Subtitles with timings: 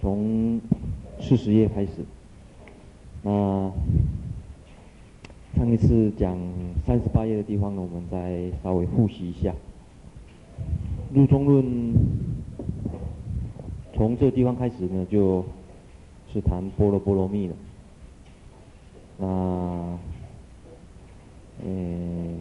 [0.00, 0.60] 从
[1.20, 1.92] 四十页开始。
[3.22, 3.70] 那
[5.56, 6.38] 上一次讲
[6.86, 9.52] 三十八页的地方呢，我们再稍微复习一下。
[11.12, 11.64] 入中论
[13.94, 15.44] 从这个地方开始呢，就
[16.32, 17.54] 是谈波罗波罗蜜了。
[19.18, 19.98] 那
[21.64, 22.36] 嗯，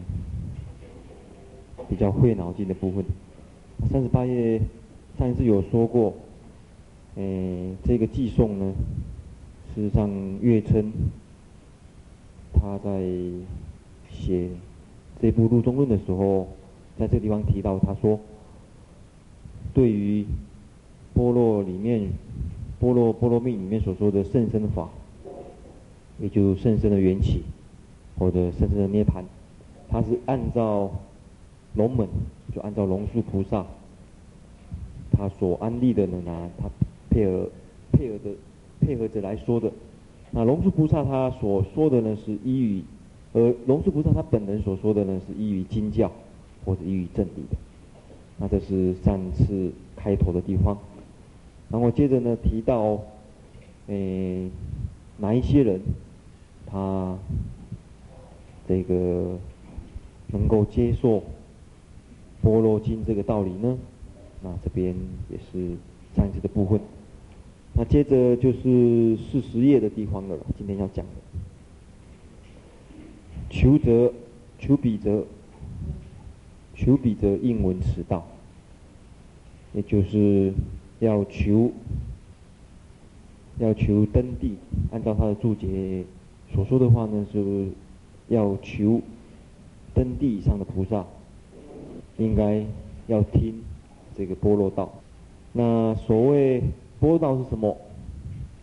[1.90, 3.04] 比较费脑筋的部分。
[3.90, 4.62] 三十八页
[5.18, 6.14] 上一次有说过，
[7.18, 8.74] 嗯，这个偈颂呢，
[9.74, 10.92] 事实上月称
[12.54, 13.02] 他在
[14.10, 14.50] 写
[15.20, 16.48] 这部入中论的时候，
[16.98, 18.20] 在这个地方提到，他说，
[19.74, 20.26] 对于
[21.14, 22.08] 波罗里面
[22.80, 24.88] 波罗波罗蜜里面所说的甚深法，
[26.20, 27.44] 也就甚深的缘起。
[28.20, 29.24] 或者甚至的涅槃，
[29.88, 30.90] 他是按照
[31.76, 32.08] 龙门，
[32.52, 33.64] 就按照龙树菩萨
[35.12, 36.68] 他所安立的呢，他
[37.18, 37.50] 配合
[37.92, 38.36] 配合的
[38.80, 39.72] 配合着来说的。
[40.30, 42.84] 那龙树菩萨他所说的呢是依于，
[43.34, 46.12] 而龙树菩萨他本人所说的呢是依于经教
[46.64, 47.58] 或者依于正理的。
[48.38, 50.78] 那这是上次开头的地方。
[51.70, 53.00] 然后接着呢提到，
[53.88, 54.50] 诶，
[55.18, 55.82] 哪一些人
[56.68, 57.18] 他。
[58.70, 59.38] 这个
[60.34, 61.24] 能够接受
[62.42, 63.78] 般若经这个道理呢？
[64.44, 64.94] 那这边
[65.30, 65.78] 也是
[66.14, 66.78] 上次的部分。
[67.78, 71.12] 那接着就是四十页的地方了，今天要讲的。
[73.52, 74.12] 求则
[74.58, 75.24] 求彼则
[76.74, 78.26] 求彼则应闻此道，
[79.74, 80.52] 也就是
[81.00, 81.72] 要求
[83.60, 84.58] 要求登地，
[84.92, 86.04] 按照他的注解
[86.52, 87.68] 所说的话呢，是。
[88.30, 89.00] 要求
[89.94, 91.06] 登地以上的菩萨，
[92.18, 92.66] 应该
[93.08, 93.64] 要听
[94.18, 94.92] 这个波罗道。
[95.54, 96.62] 那所谓
[97.00, 97.78] 般若道是什么？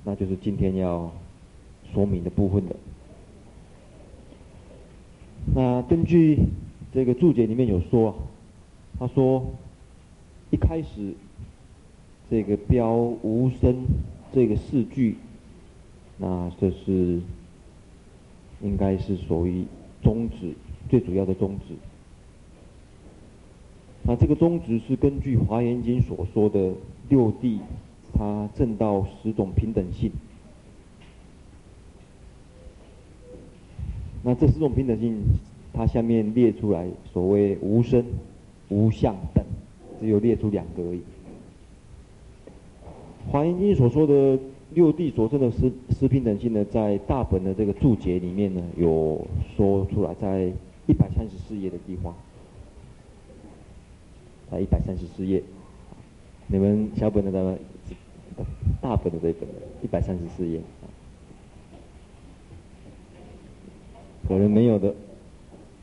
[0.05, 1.11] 那就是今天要
[1.93, 2.77] 说明的部分的。
[5.55, 6.39] 那根据
[6.93, 8.15] 这个注解里面有说，
[8.99, 9.45] 他说
[10.51, 11.15] 一开始
[12.31, 13.85] 这个标无生
[14.33, 15.17] 这个四句，
[16.19, 17.21] 那这是。
[18.63, 19.67] 应该是属于
[20.03, 20.55] 宗旨
[20.89, 21.75] 最主要的宗旨。
[24.05, 26.73] 那这个宗旨是根据《华严经》所说的
[27.11, 27.61] 六地，
[28.15, 30.11] 它证道十种平等性。
[34.23, 35.21] 那这十种平等性，
[35.73, 38.05] 它下面列出来，所谓无声、
[38.69, 39.45] 无相等，
[40.01, 40.99] 只有列出两个而已。
[43.31, 44.39] 《华严经》所说的。
[44.71, 49.25] 六地所证的十十平等性呢，在大本的这个注解里面呢，有
[49.57, 50.53] 说出来，在
[50.89, 52.13] 一百三十四页的地方，
[54.51, 55.41] 在一百三十四页，
[56.49, 57.57] 你们小本的呢，
[58.81, 59.49] 大本的这一本，
[59.83, 60.61] 一百三十四页，
[64.29, 64.95] 可能没有的，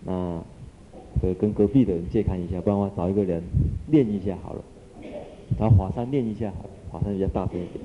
[0.05, 0.43] 那
[1.19, 3.41] 可跟隔壁的人借看一下，不然我找一个人
[3.87, 4.63] 练一下好了，
[5.59, 7.83] 然后华山练一下好了，华山比较大声一点。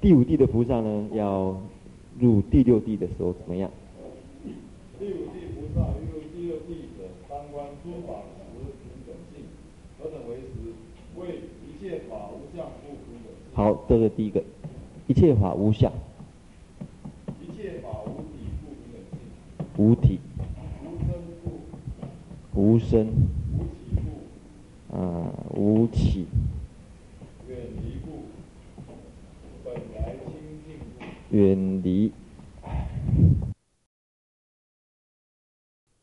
[0.00, 1.60] 第五地的菩萨呢，要
[2.18, 3.70] 入第六地的时候怎么样？
[4.98, 9.44] 第五地菩萨入第六地者，三观诸法实平等性，
[9.98, 10.72] 何等为实？
[11.14, 11.28] 谓
[11.68, 13.41] 一切法无相不平等性。
[13.54, 14.42] 好，这个第一个，
[15.06, 15.92] 一切法无相。
[17.40, 18.38] 一切法无体。
[19.76, 20.18] 无体。
[20.82, 21.12] 无生
[21.44, 22.60] 不。
[22.60, 23.06] 无生。
[23.52, 24.96] 无起不。
[24.96, 26.26] 啊，无起。
[31.30, 32.12] 远离，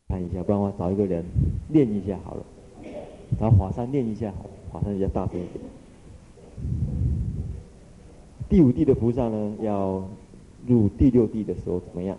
[0.08, 1.24] 看一下，不然我找一个人
[1.70, 2.44] 练一下好了。
[3.40, 4.34] 然后华山练一下，
[4.72, 5.64] 华山比较大声一点。
[8.50, 10.04] 第五地的菩萨呢，要
[10.68, 12.18] 入第六地的时候怎么样？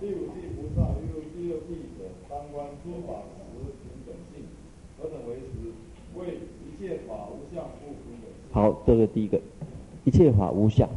[0.00, 4.46] 第五地菩萨入第六地者，当观诸法实平等性，
[4.98, 5.72] 何等为实？
[6.16, 8.50] 为一切法无相不平等性。
[8.50, 9.38] 好，这个第一个，
[10.04, 10.88] 一切法无相。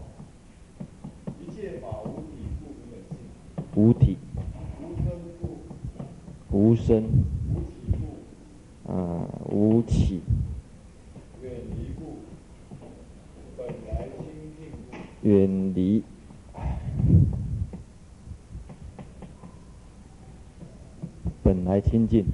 [3.76, 4.18] 无体，
[6.50, 7.04] 无生，
[8.88, 10.22] 啊，无起，
[11.44, 12.16] 远离故，
[13.56, 14.26] 本来清
[14.58, 16.02] 净，远离，
[21.44, 22.26] 本来清净，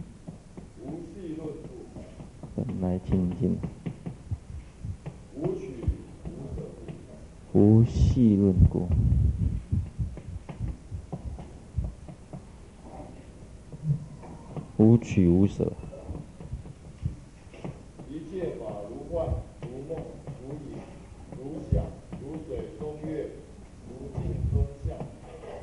[2.55, 3.57] 本来清净，
[5.35, 5.73] 无取
[6.23, 6.61] 无舍，
[7.53, 8.87] 无戏论故。
[14.77, 15.73] 无取无舍，
[18.07, 19.27] 一切法如幻，
[19.63, 19.69] 隐、
[21.37, 21.85] 如响、
[22.21, 23.29] 如水中月、
[23.87, 24.97] 如镜中像。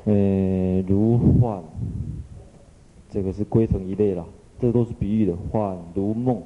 [0.05, 1.61] 呃，如幻，
[3.09, 4.25] 这个是归成一类了，
[4.59, 5.35] 这、都是比喻的。
[5.51, 6.41] 幻如梦，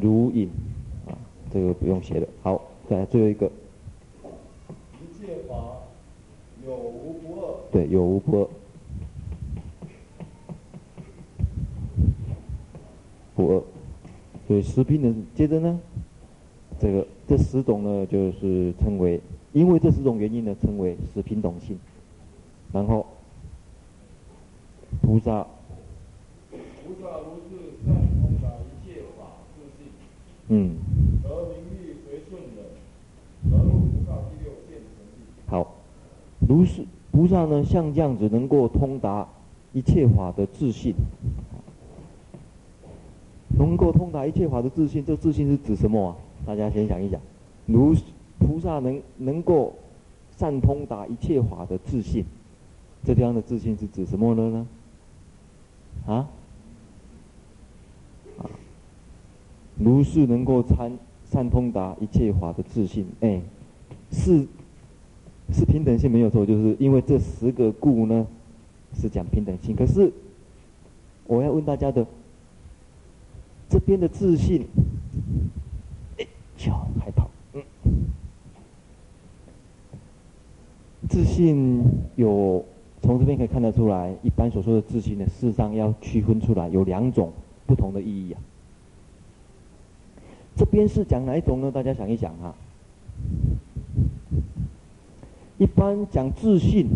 [0.00, 0.48] 如影，
[1.06, 1.18] 啊，
[1.50, 2.26] 这个不用写了。
[2.42, 3.50] 好，再来最后一个。
[5.00, 5.54] 一切法
[6.64, 7.54] 有无不二。
[7.72, 8.48] 对，有无不二。
[13.34, 13.62] 不二，
[14.46, 15.12] 所以十品的。
[15.34, 15.80] 接着呢，
[16.78, 19.20] 这个这十种呢，就是称为，
[19.52, 21.78] 因为这四种原因呢，称为十平等性。
[22.72, 23.06] 然后，
[25.02, 25.46] 菩萨，
[26.50, 29.92] 菩萨如是善通达一切法自性，
[30.48, 30.76] 嗯，
[31.22, 35.20] 得名利随顺忍，得入菩萨第六现成义。
[35.46, 35.74] 好，
[36.48, 39.28] 如是菩萨呢，像这样子能够通达
[39.74, 40.94] 一切法的自信。
[43.58, 46.16] 能够通达一切法的自信，这自信是指什么啊？
[46.46, 47.20] 大家先想一想。
[47.66, 47.94] 如
[48.42, 49.74] 菩萨能能够
[50.36, 52.24] 善通达一切法的自信，
[53.04, 54.66] 这地方的自信是指什么了呢？
[56.06, 56.28] 啊？
[58.38, 58.50] 啊？
[59.78, 60.92] 如是能够参
[61.30, 63.40] 善通达一切法的自信，哎，
[64.10, 64.46] 是
[65.52, 68.26] 是平等性没有错，就是因为这十个故呢，
[68.94, 69.74] 是讲平等性。
[69.76, 70.12] 可是
[71.26, 72.06] 我要问大家的。
[73.70, 74.66] 这边的自信，
[76.18, 76.26] 哎，
[76.58, 77.62] 巧还跑，嗯，
[81.08, 81.84] 自信
[82.16, 82.64] 有
[83.02, 87.32] 从这边可以看得出来，一般所说的自信呢，事实上要区分出来有两种
[87.66, 88.40] 不同的意义啊。
[90.56, 91.70] 这边是讲哪一种呢？
[91.72, 92.54] 大家想一想啊。
[95.58, 96.88] 一般讲自信，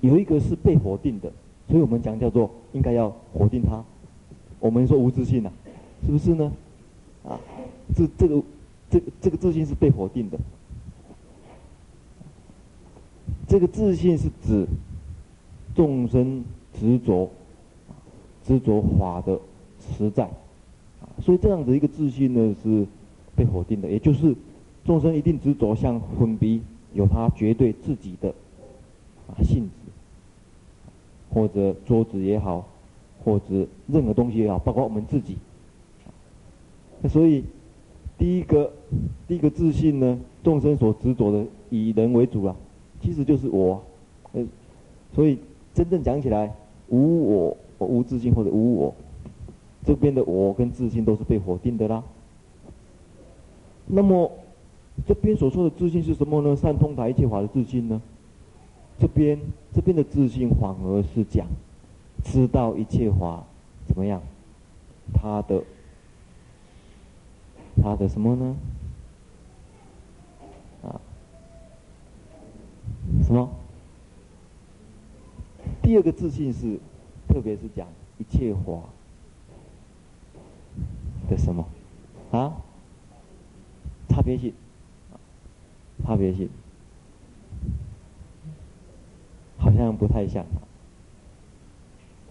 [0.00, 1.30] 有一个是被否定的，
[1.68, 3.82] 所以我们讲叫做应该要否定它。
[4.60, 5.50] 我们说无自信呐。
[6.06, 6.52] 是不是呢？
[7.26, 7.40] 啊，
[7.96, 8.42] 这这个
[8.90, 10.38] 这个这个自信是被否定的。
[13.46, 14.66] 这个自信是指
[15.74, 17.30] 众生执着
[18.44, 19.38] 执着法的
[19.80, 20.28] 实在，
[21.20, 22.86] 所以这样子一个自信呢是
[23.36, 24.34] 被否定的，也就是
[24.84, 26.60] 众生一定执着像粉笔
[26.92, 28.34] 有它绝对自己的
[29.28, 29.90] 啊性质，
[31.30, 32.66] 或者桌子也好，
[33.24, 35.36] 或者任何东西也好，包括我们自己。
[37.08, 37.44] 所以，
[38.16, 38.72] 第一个，
[39.28, 42.56] 第一个自信呢，众生所执着的以人为主啊，
[43.04, 43.84] 其实就是我，
[44.32, 44.42] 呃，
[45.12, 45.38] 所以
[45.74, 46.50] 真正讲起来，
[46.88, 47.56] 无我，
[47.86, 48.94] 无自信或者无我，
[49.84, 52.02] 这边的我跟自信都是被否定的啦。
[53.86, 54.32] 那么，
[55.06, 56.56] 这边所说的自信是什么呢？
[56.56, 58.00] 善通达一切法的自信呢？
[58.98, 59.38] 这边
[59.74, 61.46] 这边的自信反而是讲，
[62.24, 63.44] 知道一切法
[63.86, 64.22] 怎么样，
[65.12, 65.62] 他的。
[67.82, 68.56] 他的什么呢？
[73.26, 73.50] 什么？
[75.82, 76.78] 第二个自信是，
[77.28, 77.86] 特别是讲
[78.18, 78.82] 一切法
[81.28, 81.66] 的什么？
[82.30, 82.52] 啊？
[84.08, 84.52] 差别性。
[86.04, 86.48] 差别性。
[89.58, 90.44] 好像不太像。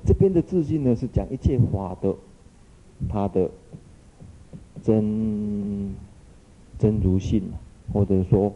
[0.06, 2.16] 这边的自信呢，是讲一切法的，
[3.10, 3.50] 他的。
[4.82, 5.96] 真
[6.78, 7.42] 真如性，
[7.94, 8.54] 或者说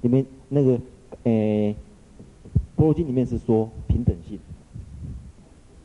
[0.00, 0.80] 里面那个
[1.26, 1.74] 诶，
[2.76, 4.38] 《般若经》里面是说平等性，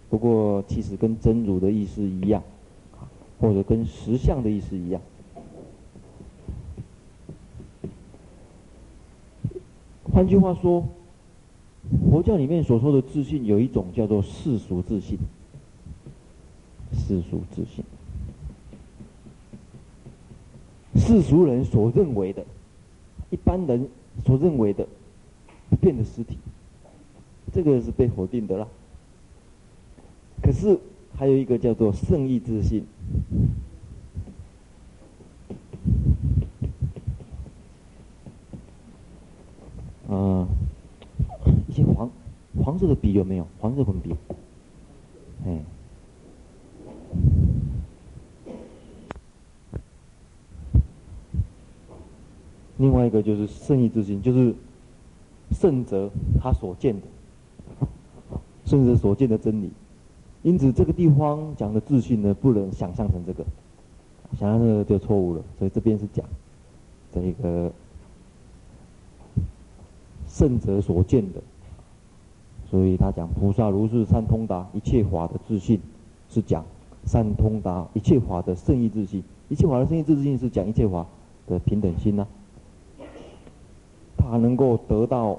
[0.07, 2.43] 不过其实跟真如的意思一样，
[3.39, 5.01] 或者跟实相的意思一样。
[10.13, 10.85] 换句话说，
[12.11, 15.17] 佛教里面所说的自信，有一种叫做世俗自信，
[16.93, 17.83] 世俗自信。
[20.93, 22.45] 世俗人所认为的，
[23.31, 23.89] 一般人
[24.23, 24.87] 所认为的
[25.71, 26.37] 不变的实体，
[27.53, 28.67] 这个是被否定的啦。
[30.43, 30.77] 可是
[31.15, 32.83] 还有一个叫做圣意自信，
[40.09, 40.45] 嗯，
[41.69, 42.11] 一些黄
[42.63, 43.47] 黄色的笔有没有？
[43.59, 44.13] 黄色粉笔，
[45.45, 45.57] 哎。
[52.77, 54.55] 另外一个就是圣意自信，就是
[55.61, 56.09] 圣者
[56.41, 57.07] 他所见的，
[58.65, 59.69] 圣者所见的真理。
[60.41, 63.45] 因此，这个地方讲的自信呢，不能想象成这个，
[64.39, 65.41] 想象这个就错误了。
[65.59, 66.25] 所以这边是讲
[67.13, 67.71] 这个
[70.27, 71.39] 圣者所见的，
[72.67, 75.79] 所以他讲菩萨如是善通达一切法的自信，
[76.27, 76.65] 是讲
[77.05, 79.23] 善通达一切法的圣意自信。
[79.47, 81.05] 一切法的圣意自信是讲一切法
[81.45, 82.27] 的平等心呢、
[84.31, 85.31] 他能够得到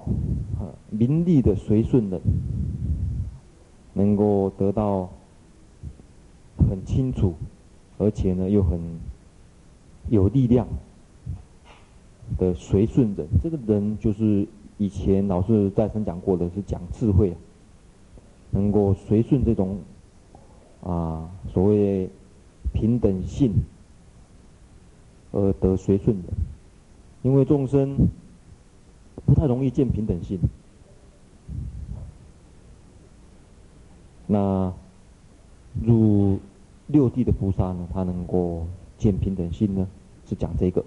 [0.58, 2.20] 啊名利的随顺的，
[3.94, 5.08] 能够得到
[6.68, 7.32] 很清楚，
[7.96, 8.78] 而且呢又很
[10.10, 10.68] 有力量
[12.36, 13.26] 的随顺人。
[13.42, 14.46] 这个人就是
[14.76, 17.36] 以前老师再三讲过的，是讲智慧、啊，
[18.50, 19.78] 能够随顺这种
[20.82, 22.10] 啊所谓
[22.74, 23.54] 平等性。
[25.34, 26.28] 而得随顺的，
[27.22, 27.96] 因为众生
[29.26, 30.38] 不太容易见平等性。
[34.26, 34.72] 那
[35.84, 36.38] 入
[36.86, 38.66] 六地的菩萨呢，他能够
[38.98, 39.86] 见平等性呢，
[40.26, 40.84] 是讲这个。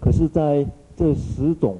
[0.00, 1.78] 可是在这十种，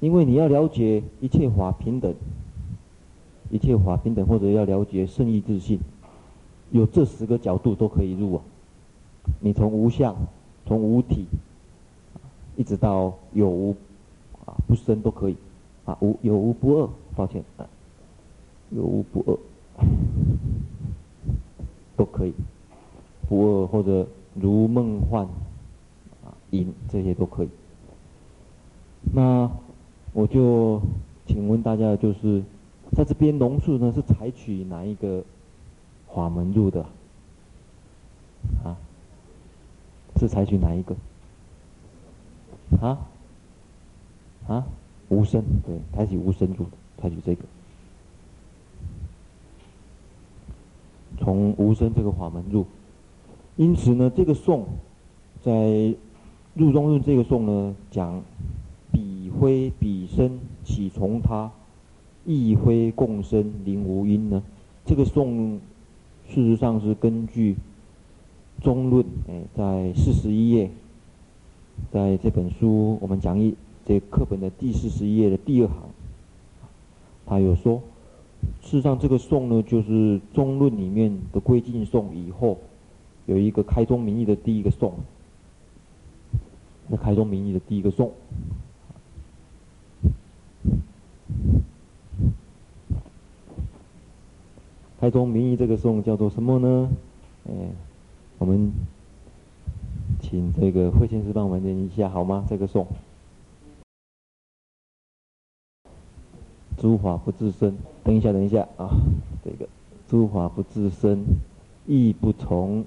[0.00, 2.14] 因为你要了解一切法平等，
[3.50, 5.80] 一切法平等，或者要了解圣义自信，
[6.70, 8.42] 有这十个角度都可以入啊。
[9.40, 10.14] 你从无相，
[10.66, 11.26] 从无体，
[12.56, 13.76] 一直到有无
[14.44, 15.36] 啊不生都可以，
[15.84, 17.66] 啊无有无不二，抱歉，啊
[18.70, 19.38] 有无不二
[21.96, 22.32] 都可以，
[23.28, 25.24] 不二或者如梦幻
[26.24, 27.48] 啊影这些都可以。
[29.12, 29.50] 那
[30.12, 30.80] 我就
[31.26, 32.42] 请问大家，就是
[32.92, 35.24] 在这边龙树呢是采取哪一个
[36.14, 36.86] 法门入的？
[38.64, 38.76] 啊？
[40.16, 40.94] 是采取哪一个？
[42.80, 42.98] 啊？
[44.46, 44.66] 啊？
[45.08, 46.66] 无声，对，采取无声入，
[46.98, 47.42] 采取这个。
[51.18, 52.66] 从无声这个法门入，
[53.56, 54.66] 因此呢，这个颂
[55.42, 55.94] 在
[56.54, 58.22] 入中论这个颂呢，讲
[58.92, 61.50] 彼非彼身，岂从他？
[62.24, 64.42] 亦非共生，灵无因呢？
[64.86, 65.60] 这个颂
[66.28, 67.56] 事实上是根据。
[68.62, 70.70] 中论，哎，在四十一页，
[71.92, 73.54] 在这本书我们讲义
[73.86, 75.76] 这课本的第四十一页的第二行，
[77.26, 77.82] 他有说，
[78.62, 82.58] 事实上这个颂呢，就是中论里面的归尽颂以后，
[83.26, 84.94] 有一个开宗明义的第一个颂，
[86.88, 88.12] 那开宗明义的第一个颂，
[95.00, 96.90] 开宗明义这个颂叫做什么呢？
[97.48, 97.52] 哎。
[98.36, 98.72] 我们
[100.34, 102.44] 请这个慧先师帮我们念一下好吗？
[102.48, 102.84] 这个颂，
[106.76, 107.76] 诸法不自生。
[108.02, 108.90] 等一下，等一下啊，
[109.44, 109.68] 这个
[110.08, 111.24] 诸法不自生，
[111.86, 112.84] 亦不从，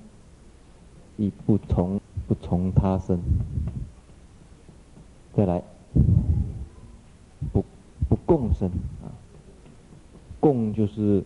[1.15, 3.17] 亦不从，不从他生。
[5.33, 5.63] 再来，
[7.53, 7.63] 不
[8.09, 8.69] 不共生
[9.01, 9.07] 啊，
[10.41, 11.23] 共就是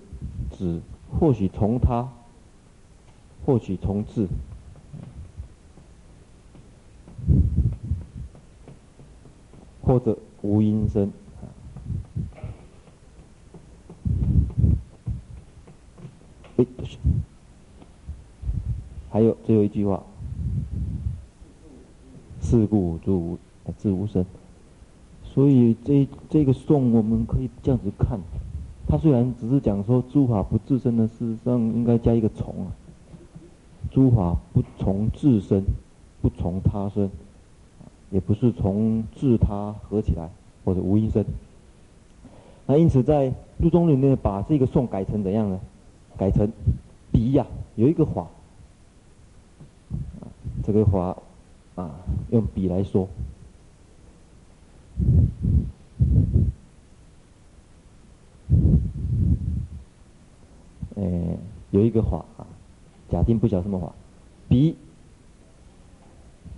[0.51, 0.79] 指
[1.19, 2.07] 或许从他。
[3.43, 4.27] 或许从自，
[9.81, 11.11] 或者无音声，
[16.57, 16.97] 哎，不是，
[19.09, 20.03] 还有最后一句话，
[22.41, 23.37] 是故诸无，
[23.77, 24.25] 自无生。
[25.23, 28.19] 所以这这个颂我们可以这样子看，
[28.87, 32.71] 它虽然只是讲说诸法不自生的，事实上应该加一个从啊。
[33.89, 35.63] 诸法不从自生，
[36.21, 37.09] 不从他生，
[38.11, 40.29] 也不是从自他合起来
[40.63, 41.25] 或者无因生。
[42.67, 45.59] 那因此在入中里面把这个颂改成怎样呢？
[46.17, 46.51] 改成
[47.11, 48.27] 彼呀，有一个法，
[50.63, 51.17] 这个法
[51.75, 51.95] 啊，
[52.29, 53.07] 用笔来说，
[60.95, 61.37] 呃，
[61.71, 62.45] 有一个法啊。
[63.09, 63.93] 假定不晓什么话，
[64.47, 64.75] 彼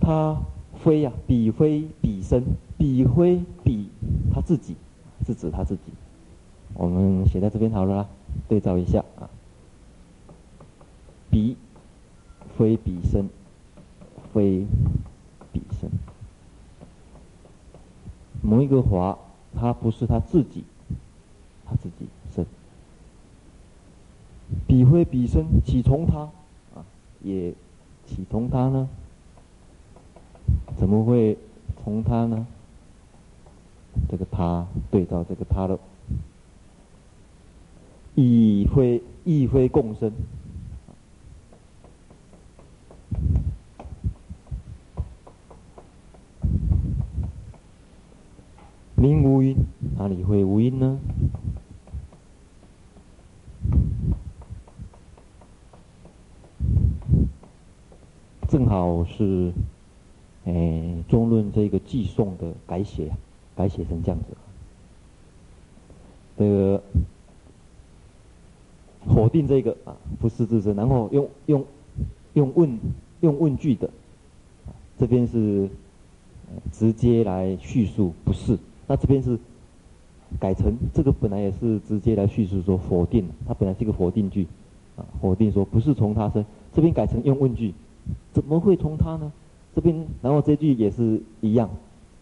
[0.04, 0.38] 他
[0.84, 2.44] 非呀，彼非彼身，
[2.76, 3.88] 彼非彼
[4.30, 4.76] 他自己，
[5.26, 5.92] 是指他自己。
[6.74, 8.08] 我们写在这边好了啦，
[8.46, 9.30] 对照一下啊。
[11.30, 11.56] 彼
[12.58, 13.30] 非彼身，
[14.32, 14.66] 非
[15.52, 15.90] 彼身。
[18.42, 19.16] 某一个法，
[19.56, 20.64] 他不是他自己，
[21.64, 22.44] 他自己身。
[24.66, 26.28] 彼非彼身，岂从他
[26.74, 26.84] 啊？
[27.22, 27.54] 也
[28.06, 28.86] 岂从他呢？
[30.76, 31.36] 怎么会
[31.82, 32.46] 从他呢？
[34.10, 35.78] 这个他对照这个他的，
[38.16, 40.12] 亦非亦非共生，
[48.96, 49.56] 灵无因，
[49.96, 50.98] 哪里会无因呢？
[58.48, 59.52] 正好是，
[60.44, 63.10] 诶，中论这个寄送的改写，
[63.56, 64.26] 改写成这样子。
[66.36, 66.82] 这个
[69.06, 71.64] 否定这个啊，不是自身，然后用用
[72.34, 72.78] 用问
[73.20, 73.88] 用问句的，
[74.98, 75.68] 这边是
[76.72, 78.58] 直接来叙述，不是。
[78.86, 79.38] 那这边是
[80.38, 84.46] 改成这个本来也是直接来叙述说否定，它本来是一个否定句，
[84.96, 87.72] 啊，否定说不是从他生，这边改成用问句，
[88.32, 89.32] 怎么会从他呢？
[89.74, 91.68] 这边然后这句也是一样，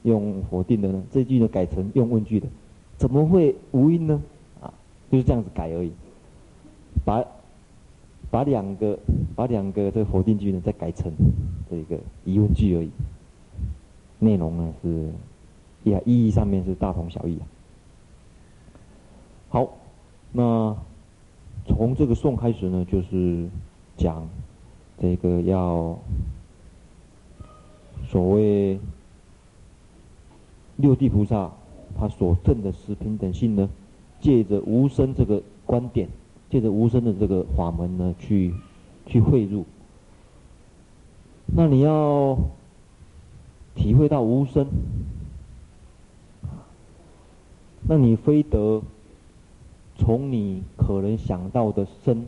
[0.03, 2.47] 用否定的呢，这句呢改成用问句的。
[2.97, 4.23] 怎么会无因呢？
[4.61, 4.73] 啊，
[5.11, 5.93] 就是这样子改而已，
[7.05, 7.25] 把
[8.31, 8.99] 把两个
[9.35, 11.13] 把两个这个否定句呢再改成
[11.71, 12.91] 这个疑问句而已，
[14.19, 15.11] 内容呢是
[15.91, 17.39] 呀意义上面是大同小异。
[19.49, 19.69] 好，
[20.33, 20.75] 那
[21.67, 23.49] 从这个宋开始呢，就是
[23.97, 24.27] 讲
[24.99, 25.99] 这个要
[28.13, 28.79] 所谓
[30.77, 31.51] 六地菩萨。
[31.95, 33.69] 他所证的十平等性呢，
[34.19, 36.09] 借着无生这个观点，
[36.49, 38.55] 借着无生的这个法门呢，去
[39.05, 39.67] 去汇入。
[41.55, 42.39] 那你要
[43.75, 44.67] 体会到无生，
[47.87, 48.81] 那你非得
[49.99, 52.25] 从你可能想到的生，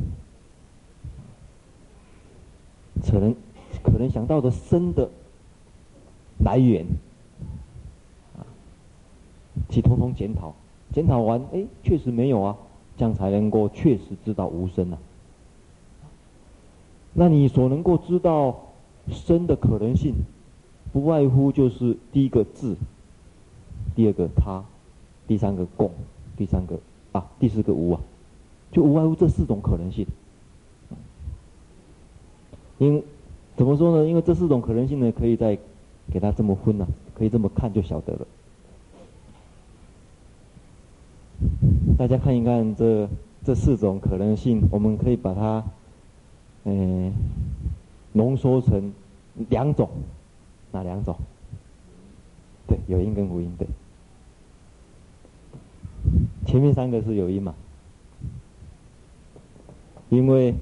[3.03, 3.35] 可能
[3.83, 5.09] 可能想到的生的
[6.39, 6.87] 来源。
[8.37, 8.43] 啊
[9.71, 10.53] 去通通检讨，
[10.93, 12.57] 检讨完，哎，确实没有啊，
[12.97, 14.99] 这样才能够确实知道无生啊。
[17.13, 18.73] 那你所能够知道
[19.09, 20.15] 生的可能性，
[20.93, 22.77] 不外乎就是第一个自，
[23.95, 24.65] 第二个他，
[25.27, 25.91] 第三个共，
[26.37, 26.79] 第三个
[27.13, 28.01] 啊，第四个无啊，
[28.73, 30.05] 就无外乎这四种可能性。
[32.79, 33.03] 因
[33.57, 34.09] 怎么说呢？
[34.09, 35.57] 因为这四种可能性呢，可以在
[36.11, 38.27] 给他这么分呢、可以这么看就晓得了。
[41.99, 43.09] 大家看一看这
[43.45, 45.65] 这四种可能性，我们可以把它，
[46.65, 47.13] 嗯、
[48.13, 48.93] 浓缩成
[49.49, 49.91] 两种，
[50.73, 51.17] 哪两种？
[52.67, 53.67] 对，有因跟无因，对。
[56.47, 57.55] 前面三个是有因嘛？
[60.11, 60.55] 因为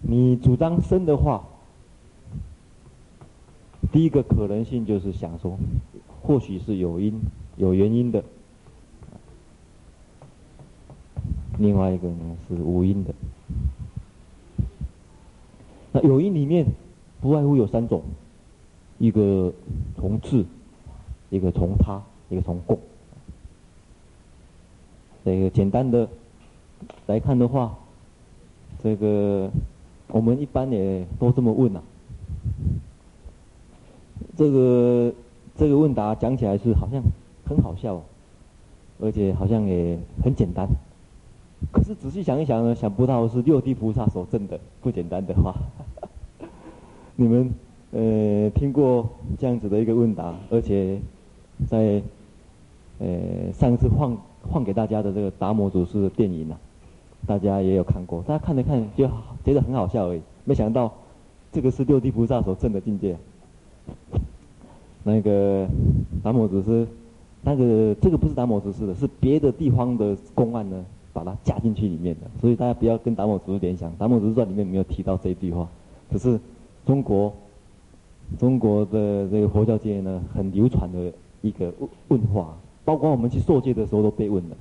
[0.00, 1.44] 你主张生的话，
[3.94, 5.56] 第一个可能性就是想说，
[6.20, 7.14] 或许是有因、
[7.56, 8.24] 有原因的。
[11.58, 13.14] 另外一个呢是无因的，
[15.92, 16.66] 那有因里面
[17.20, 18.02] 不外乎有三种，
[18.98, 19.52] 一个
[19.96, 20.44] 从自，
[21.30, 22.76] 一个从他，一个从共。
[25.24, 26.08] 这个简单的
[27.06, 27.78] 来看的话，
[28.82, 29.48] 这个
[30.08, 31.80] 我们一般也都这么问啊。
[34.36, 35.12] 这个
[35.56, 37.00] 这个问答讲起来是好像
[37.46, 38.02] 很好笑，
[39.00, 40.68] 而且好像也很简单。
[41.72, 45.54] 可是仔细想一想呢，想不到是六地菩萨所证的不简单的话。
[47.16, 47.50] 你们
[47.92, 50.98] 呃听过这样子的一个问答，而且
[51.68, 52.02] 在
[52.98, 54.18] 呃上次放
[54.52, 56.56] 放给大家的这个达摩祖师的电影呢、
[57.26, 59.08] 大家也有看过，大家看了看就
[59.44, 60.20] 觉得很好笑而已。
[60.44, 60.92] 没想到
[61.52, 63.16] 这个是六地菩萨所证的境界。
[65.02, 65.68] 那个
[66.22, 66.86] 达摩祖师，
[67.42, 70.84] 那个这个不是达摩祖师的，是别的地方的公案呢。
[71.14, 75.68] 把它加进去里面的，所以大家不要跟达摩祖师联想，达摩祖师传里面没有提到这一句话，
[76.10, 76.40] 可是
[76.84, 77.32] 中国
[78.36, 81.72] 中国的这个佛教界呢，很流传的一个
[82.08, 84.56] 问话，包括我们去受戒的时候都被问了。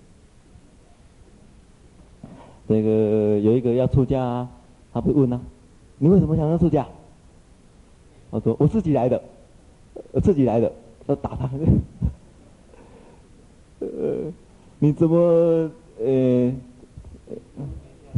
[2.68, 4.50] 这个有一个要出家啊，
[4.94, 5.42] 他被问啊，
[5.98, 6.86] 你为什么想要出家？
[8.34, 9.22] 他说我自己来的，
[10.12, 10.72] 我自己来的，
[11.06, 11.48] 要打他。
[13.80, 13.88] 呃，
[14.80, 15.70] 你怎么？
[16.00, 16.52] 呃，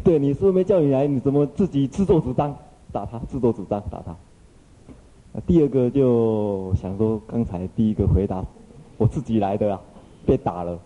[0.05, 1.05] 对，你是不是没叫你来？
[1.05, 2.55] 你怎么自己自作主张
[2.93, 3.19] 打他？
[3.27, 4.15] 自作主张打他。
[5.45, 8.45] 第二个就想说，刚才第一个回答，
[8.97, 9.81] 我自己来的啊，
[10.25, 10.79] 被打了。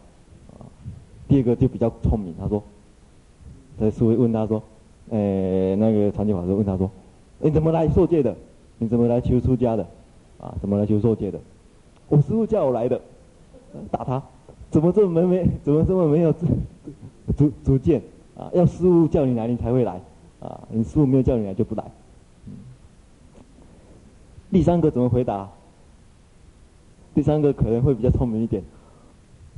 [1.28, 2.64] 第二个就比较聪明，他说，
[3.80, 4.64] 在师父问他说，
[5.10, 6.90] 呃，那个传觉法师问他说，
[7.38, 8.36] 你怎么来受戒的？
[8.80, 9.86] 你怎么来求出家的？
[10.40, 11.40] 啊，怎么来求受戒的？
[12.08, 13.00] 我师父叫我来的，
[13.92, 14.24] 打他。
[14.72, 15.50] 怎么这么没没？
[15.64, 16.46] 怎么这么没有主
[17.36, 18.02] 主主见
[18.38, 18.50] 啊？
[18.54, 20.00] 要师父叫你来，你才会来
[20.40, 20.62] 啊！
[20.70, 21.84] 你师父没有叫你来，就不来。
[24.52, 25.50] 第三个怎么回答？
[27.14, 28.64] 第三个可能会比较聪明一点。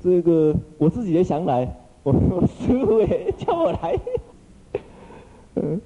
[0.02, 4.00] 这个我自己也想来，我我师父也叫我来。
[5.56, 5.80] 嗯，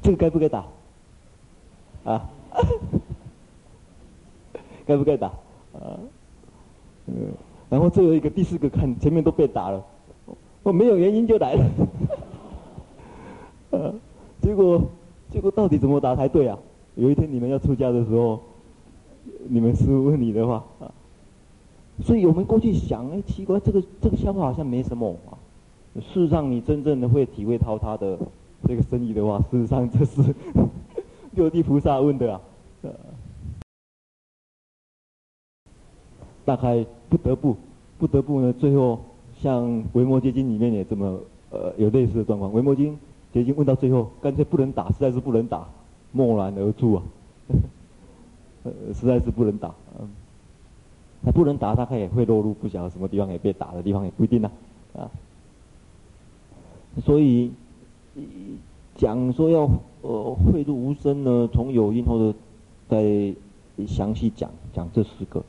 [0.00, 0.64] 这个该不该打？
[2.04, 2.30] 啊？
[4.88, 5.26] 该不该打？
[5.74, 6.00] 啊，
[7.08, 7.12] 嗯，
[7.68, 9.84] 然后最后一个第四个看前面都被打了，
[10.62, 11.64] 我没有原因就来了，
[13.72, 13.92] 啊，
[14.40, 14.80] 结果
[15.30, 16.58] 结果到底怎么打才对啊？
[16.94, 18.40] 有一天你们要出家的时候，
[19.46, 20.90] 你们师父问你的话啊，
[22.02, 25.36] 所以我们过去想，哎，奇怪，这个这个笑话好像没什么啊。
[25.96, 28.18] 事实上，你真正的会体会到他的
[28.66, 30.34] 这个深意的话，事实上这是
[31.32, 32.40] 六地菩萨问的啊。
[36.48, 37.54] 大概不得不，
[37.98, 38.98] 不得不呢，最后
[39.38, 42.96] 像《维摩诘经》里面也这么呃有类似的状况，《维摩詰
[43.34, 45.68] 经》问到最后，干脆不能打，实在是不能打，
[46.10, 47.02] 默然而住啊。
[48.62, 50.08] 呃， 实在是不能打，嗯，
[51.22, 54.50] 他不能打，大概也会落入不晓得什么地方也被打的地方，也不一定呢，
[54.94, 55.02] 啊。
[55.02, 55.10] 啊
[57.04, 57.52] 所以
[58.96, 59.68] 讲说要
[60.00, 62.38] 呃汇入无声呢，从有因或者
[62.88, 63.34] 再
[63.86, 65.44] 详细讲讲这四个。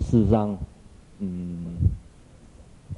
[0.00, 0.56] 事实上，
[1.18, 1.76] 嗯，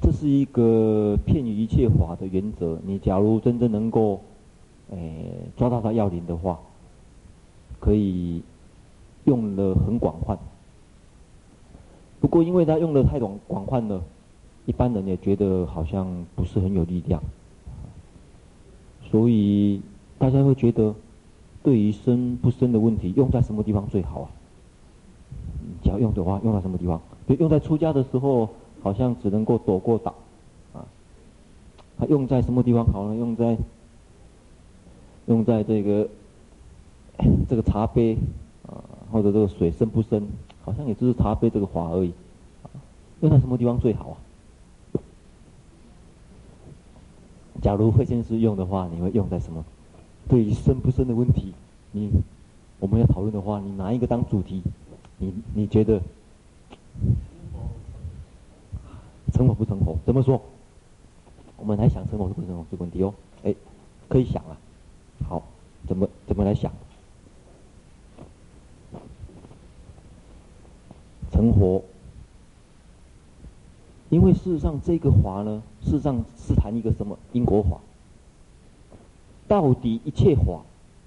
[0.01, 2.77] 这是一个遍于一切法的原则。
[2.85, 4.21] 你假如真正能够，
[4.91, 6.59] 诶抓到它要领的话，
[7.79, 8.41] 可以
[9.25, 10.37] 用的很广泛。
[12.19, 14.01] 不过因为它用的太广广泛了。
[14.65, 17.23] 一般人也觉得好像不是很有力量，
[19.09, 19.81] 所以
[20.19, 20.93] 大家会觉得，
[21.63, 24.29] 对于生不生的问题，用在什么地方最好啊？
[25.83, 26.99] 只要用的话，用在什么地方？
[27.27, 28.49] 就用在出家的时候，
[28.81, 30.13] 好像只能够躲过挡，
[30.73, 30.85] 啊，
[31.97, 33.15] 它用在什么地方好呢？
[33.15, 33.57] 用在
[35.25, 36.07] 用在这个
[37.49, 38.17] 这个茶杯
[38.65, 38.79] 啊，
[39.11, 40.25] 或者这个水深不深，
[40.63, 42.13] 好像也只是茶杯这个法而已，
[43.21, 44.17] 用在什么地方最好啊？
[47.61, 49.65] 假如慧先师用的话，你会用在什么？
[50.29, 51.53] 对于深不深的问题，
[51.91, 52.11] 你
[52.79, 54.61] 我们要讨论的话，你拿一个当主题？
[55.17, 56.01] 你你觉得
[59.33, 59.97] 成佛不成佛？
[60.05, 60.41] 怎么说？
[61.57, 63.13] 我们来想成佛是不成佛这个问题哦。
[63.43, 63.55] 哎，
[64.07, 64.57] 可以想啊。
[65.27, 65.43] 好，
[65.87, 66.71] 怎么怎么来想？
[71.31, 71.83] 成佛。
[74.09, 77.77] 因为事实上，这个法呢，事实上是谈一个什么因果法？
[79.49, 80.61] 到底一切法，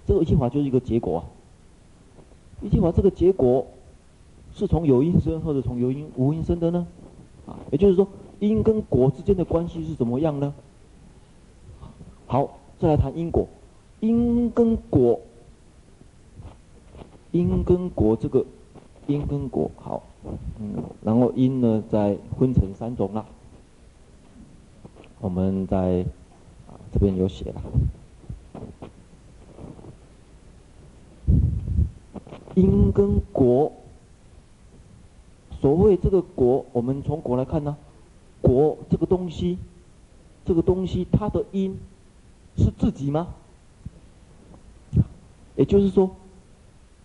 [0.06, 1.24] 这个一切法就是一个结果啊。
[2.60, 3.66] 一切法这个结果，
[4.54, 6.86] 是从有因生，或者从有因无因生的呢？
[7.46, 8.06] 啊，也就是说，
[8.38, 10.52] 因跟果之间的关系是怎么样呢？
[12.26, 13.48] 好，再来谈因果，
[14.00, 15.20] 因跟果，
[17.32, 18.44] 因跟果这个
[19.06, 20.02] 因跟果，好。
[20.60, 23.24] 嗯，然后因呢，再分成三种了。
[25.20, 26.04] 我们在
[26.68, 27.62] 啊这边有写了，
[32.54, 33.72] 因跟果。
[35.60, 37.76] 所谓这个国，我们从国来看呢，
[38.40, 39.58] 国这个东西，
[40.44, 41.76] 这个东西它的因
[42.56, 43.28] 是自己吗？
[45.56, 46.10] 也就是说，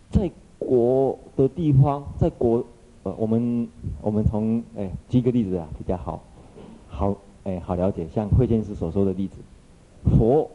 [0.10, 2.66] 在国的地方，在国。
[3.04, 3.68] 呃，我们
[4.02, 6.24] 我们从哎举个例子啊比较好，
[6.90, 9.36] 好哎好了解，像慧见师所说的例子，
[10.18, 10.50] 佛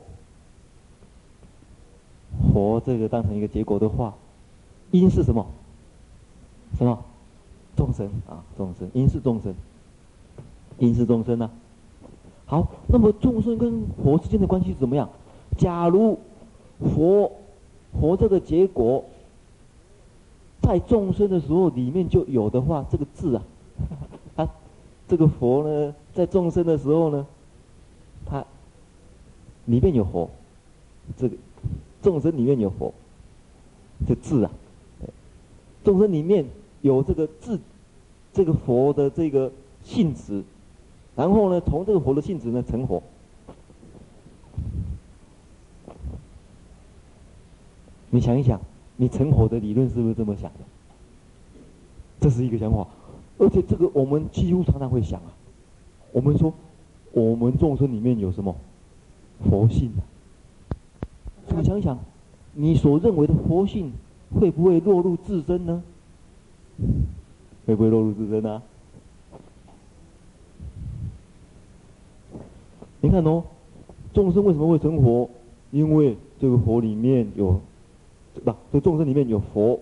[2.52, 4.14] 佛这个当成一个结果的话，
[4.90, 5.46] 因是什么？
[6.76, 7.04] 什么？
[7.76, 9.54] 众生啊，众生，因是众生，
[10.78, 11.50] 因是众生呢、
[12.46, 12.60] 啊？
[12.62, 15.08] 好，那么众生跟佛之间的关系是怎么样？
[15.56, 16.18] 假如
[16.80, 17.32] 佛
[18.00, 19.04] 佛这个结果。
[20.62, 23.42] 在众生的时候，里面就有的话，这个字啊，
[24.36, 24.48] 他
[25.08, 27.26] 这个佛呢，在众生的时候呢，
[28.26, 28.44] 他
[29.64, 30.30] 里面有佛，
[31.16, 31.36] 这个
[32.02, 32.92] 众生里面有佛，
[34.06, 34.50] 这字啊，
[35.82, 36.44] 众生里面
[36.82, 37.60] 有这个字，
[38.32, 39.50] 这个佛的这个
[39.82, 40.42] 性质，
[41.16, 43.02] 然后呢，从这个佛的性质呢成佛。
[48.10, 48.60] 你想一想。
[48.96, 50.58] 你成佛的理论是不是这么想的？
[52.20, 52.86] 这是一个想法，
[53.38, 55.32] 而且这个我们几乎常常会想啊。
[56.12, 56.52] 我们说，
[57.12, 58.54] 我们众生里面有什么
[59.48, 60.04] 佛性啊？
[61.56, 61.98] 你想想，
[62.52, 63.90] 你所认为的佛性
[64.38, 65.82] 会不会落入自身呢？
[67.66, 68.62] 会不会落入自身呢？
[73.00, 73.44] 你看哦，
[74.12, 75.30] 众生为什么会成佛？
[75.70, 77.60] 因为这个佛里面有。
[78.44, 79.80] 不，这众生里面有佛，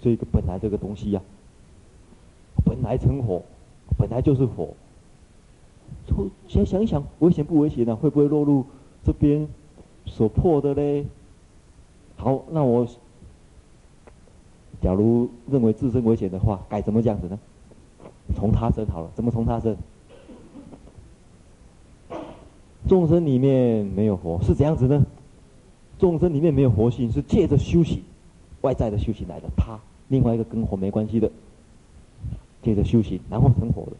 [0.00, 1.22] 这个本来这个东西呀、
[2.56, 3.42] 啊，本来成佛，
[3.96, 4.74] 本来就是佛。
[6.48, 7.94] 先想一想，危险不危险呢？
[7.94, 8.64] 会不会落入
[9.04, 9.46] 这边
[10.06, 11.06] 所破的嘞？
[12.16, 12.86] 好，那我
[14.80, 17.38] 假如认为自身危险的话，该怎么这样子呢？
[18.36, 19.76] 从他生好了，怎么从他生？
[22.86, 25.04] 众生里面没有佛，是怎样子呢？
[25.98, 28.02] 众生里面没有活性，是借着修行，
[28.60, 29.48] 外在的修行来的。
[29.56, 31.30] 他另外一个跟火没关系的，
[32.62, 33.92] 借着修行然后成活的，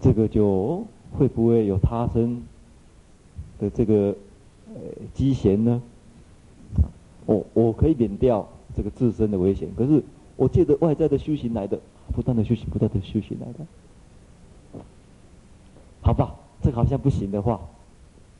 [0.00, 0.84] 这个就
[1.16, 2.42] 会不会有他生
[3.60, 4.16] 的这个
[4.74, 4.80] 呃
[5.14, 5.80] 机嫌呢？
[7.28, 10.02] 我我可以免掉这个自身的危险，可是
[10.34, 11.78] 我借着外在的修行来的，
[12.14, 14.82] 不断的修行，不断的修行来的。
[16.00, 17.60] 好吧，这个好像不行的话，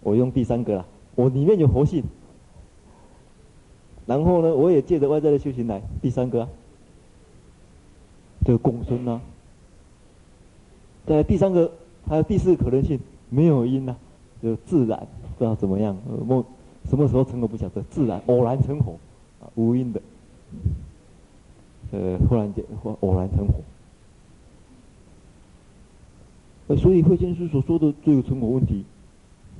[0.01, 0.87] 我用第三个了。
[1.16, 2.03] 我里面有活性，
[4.07, 5.83] 然后呢，我也借着外在的修行来。
[6.01, 6.48] 第三个啊，
[8.46, 9.20] 这个共生啊。
[11.05, 11.70] 在第三个，
[12.07, 12.98] 还有第四个可能性，
[13.29, 13.98] 没有因呐、啊，
[14.42, 15.94] 就自然，不知道怎么样，
[16.27, 16.42] 梦
[16.88, 18.96] 什么时候成果不晓得，自然偶然成火，
[19.42, 20.01] 啊，无因的，
[21.92, 23.55] 呃，忽然间或偶然成火。
[26.77, 28.85] 所以慧见师所说的这个成果问题，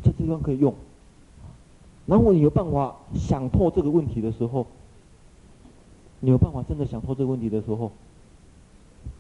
[0.03, 0.75] 这地方可以用。
[2.07, 4.67] 然后你有办法想透这个问题的时候，
[6.21, 7.93] 你有办法真的想透这个问题的时候，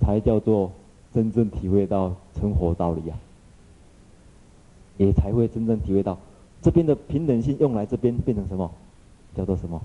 [0.00, 0.72] 才叫做
[1.12, 3.18] 真正体会到成活道理啊，
[4.96, 6.18] 也才会真正体会到
[6.68, 8.70] 这边的平等性用来这边变成什么，
[9.34, 9.80] 叫做什么，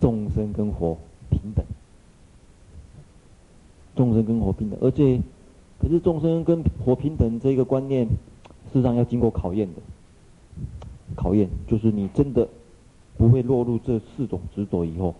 [0.00, 0.96] 众生跟佛
[1.28, 1.64] 平等，
[3.96, 5.20] 众生跟佛平等，而且。
[5.80, 8.14] 可是众生跟佛平等这个观念，事
[8.74, 9.80] 实上要经过考验的。
[11.16, 12.48] 考验就是你真的
[13.18, 15.14] 不会落入这四种执着以后，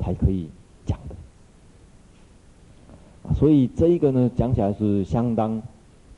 [0.00, 0.48] 才可以
[0.86, 1.14] 讲的。
[3.34, 5.62] 所以这一个呢，讲起来是相当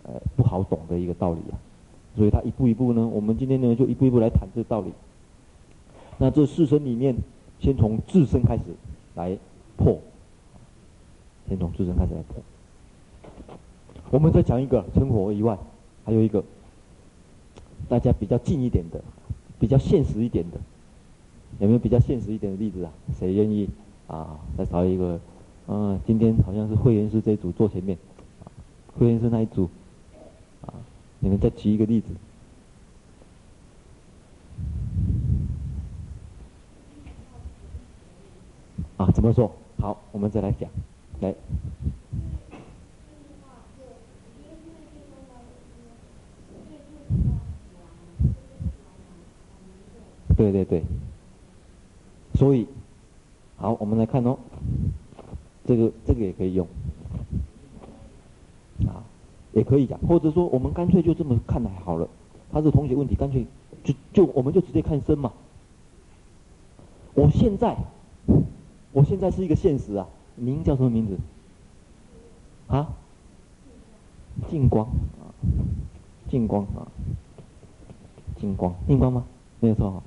[0.05, 1.59] 呃不好懂的一个道理啊。
[2.16, 4.92] 所以他一步一步呢，我们今天呢就一步一步来谈这个道理。
[6.18, 7.14] 那这四生里面，
[7.61, 8.62] 先从自身开始
[9.14, 9.37] 来
[9.76, 9.98] 破，
[11.48, 12.42] 先从自身开始来破。
[14.11, 15.59] 我们再讲一个成佛以外，
[16.05, 16.42] 还有一个
[17.88, 19.02] 大家比较近一点的，
[19.59, 20.59] 比较现实一点的，
[21.59, 22.92] 有没有比较现实一点的例子啊？
[23.18, 23.68] 谁愿意
[24.07, 24.38] 啊？
[24.57, 25.20] 再找一个，
[25.66, 27.98] 嗯，今天好像是慧严师这一组坐前面，
[28.98, 29.68] 慧严师那一组，
[31.20, 32.09] 你们再举一个例子。
[38.96, 39.52] 啊，怎么说？
[39.79, 40.70] 好，我们再来讲，
[41.20, 41.35] 来。
[50.37, 50.83] 对对对，
[52.35, 52.66] 所以，
[53.57, 54.38] 好，我们来看哦，
[55.64, 56.66] 这个这个也可以用，
[59.57, 62.07] 也可以讲，或者说我们干脆就这么看来好了，
[62.53, 63.47] 他是同学问题，干脆
[63.83, 65.33] 就就我们就直接看身嘛。
[67.14, 67.75] 我现在，
[68.92, 71.16] 我现在是一个现实啊，您叫什么名字？
[72.69, 72.92] 啊？
[74.51, 75.33] 近光啊，
[76.29, 76.87] 近光啊，
[78.38, 79.25] 近光，近光吗？
[79.61, 80.03] 没有错哈。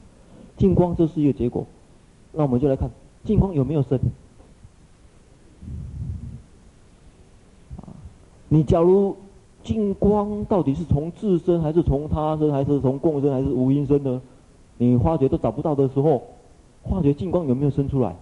[0.58, 1.66] 近光这是一个结果，
[2.34, 2.92] 那我们就来看
[3.24, 4.00] 近光有没有生？
[8.52, 9.16] 你假如
[9.70, 14.20] 净光到底是从自身还是从他身，还是从共生，还是无因生呢？
[14.80, 16.24] 你化觉都找不到的时候，
[16.82, 18.16] 化觉净光有没有生出来？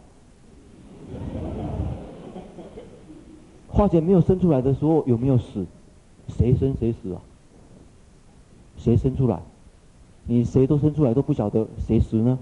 [3.72, 5.66] 化觉没有生出来的时候有没有死？
[6.28, 7.22] 谁生谁死啊？
[8.78, 9.40] 谁生出来？
[10.26, 12.38] 你谁都生出来都不晓得谁死呢？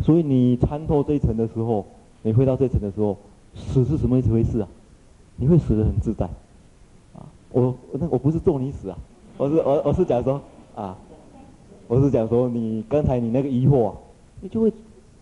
[0.00, 1.86] 所以你参透这一层的时候，
[2.22, 3.16] 你回到这层的时候，
[3.54, 4.68] 死是什么一回事啊？
[5.36, 6.26] 你会死得很自在，
[7.14, 8.98] 啊，我那我不是咒你死啊，
[9.36, 10.40] 我是我我是讲说
[10.74, 10.96] 啊，
[11.88, 13.94] 我是讲说你刚才你那个疑惑啊，
[14.40, 14.72] 你就会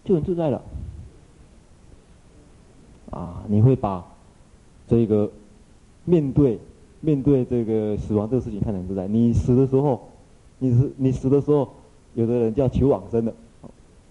[0.04, 0.62] 就很自在了，
[3.10, 4.04] 啊，你会把
[4.88, 5.30] 这个
[6.04, 6.58] 面对。
[7.00, 9.06] 面对这个死亡这个事情，看得很自在。
[9.06, 10.00] 你死的时候，
[10.58, 11.68] 你是你死的时候，
[12.14, 13.34] 有的人叫求往生的，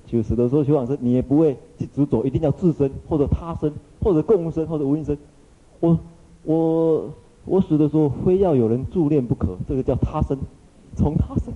[0.06, 5.18] 就死的时候求往生，你也不会去执着，一定要自身或者他身或者共生或者无因生。
[5.84, 6.00] 我
[6.44, 10.40] 我我死的时候，非要有人助念不可，这个叫他生，
[10.96, 11.54] 从他生。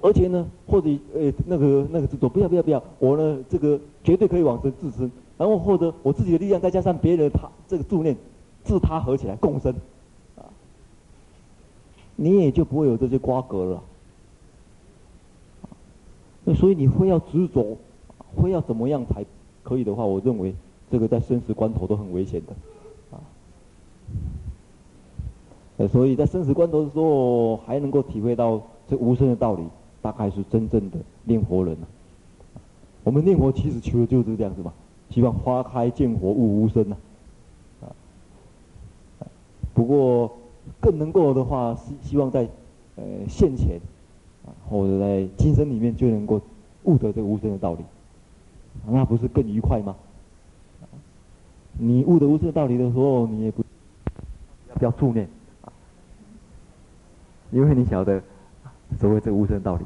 [0.00, 5.08] 而且呢，或者呃那个那个执着，不要不要不要，我呢这个绝对可以往生自生。
[5.38, 8.16] 然后或者我自己的力量，再加上别人的他这个助念，
[8.64, 9.72] 自他合起来共生，
[10.34, 10.50] 啊，
[12.16, 13.82] 你也就不会有这些瓜葛了。
[16.56, 17.76] 所以你非要执着，
[18.42, 19.24] 非要怎么样才
[19.66, 20.54] 可以的话，我认为
[20.92, 22.52] 这个在生死关头都很危险的，
[23.10, 23.18] 啊。
[25.78, 29.64] 呃，所以在生死关头的时候，还能够体会到这无声的道理，
[30.00, 31.88] 大概是真正的念佛人了。
[33.02, 34.72] 我们念佛其实求的就是这样子嘛，
[35.10, 36.96] 希望花开见佛悟无声呐。
[37.82, 37.90] 啊，
[39.74, 40.30] 不过
[40.80, 42.48] 更能够的话，是希望在
[42.94, 43.80] 呃现前
[44.46, 46.40] 啊，或者在今生里面就能够
[46.84, 47.80] 悟得这个无声的道理，
[48.88, 49.96] 那不是更愉快吗？
[51.78, 53.62] 你悟得无生道理的时候，你也不
[54.74, 55.28] 不要助念，
[57.50, 58.22] 因为你晓得
[58.98, 59.84] 所谓这个无生道理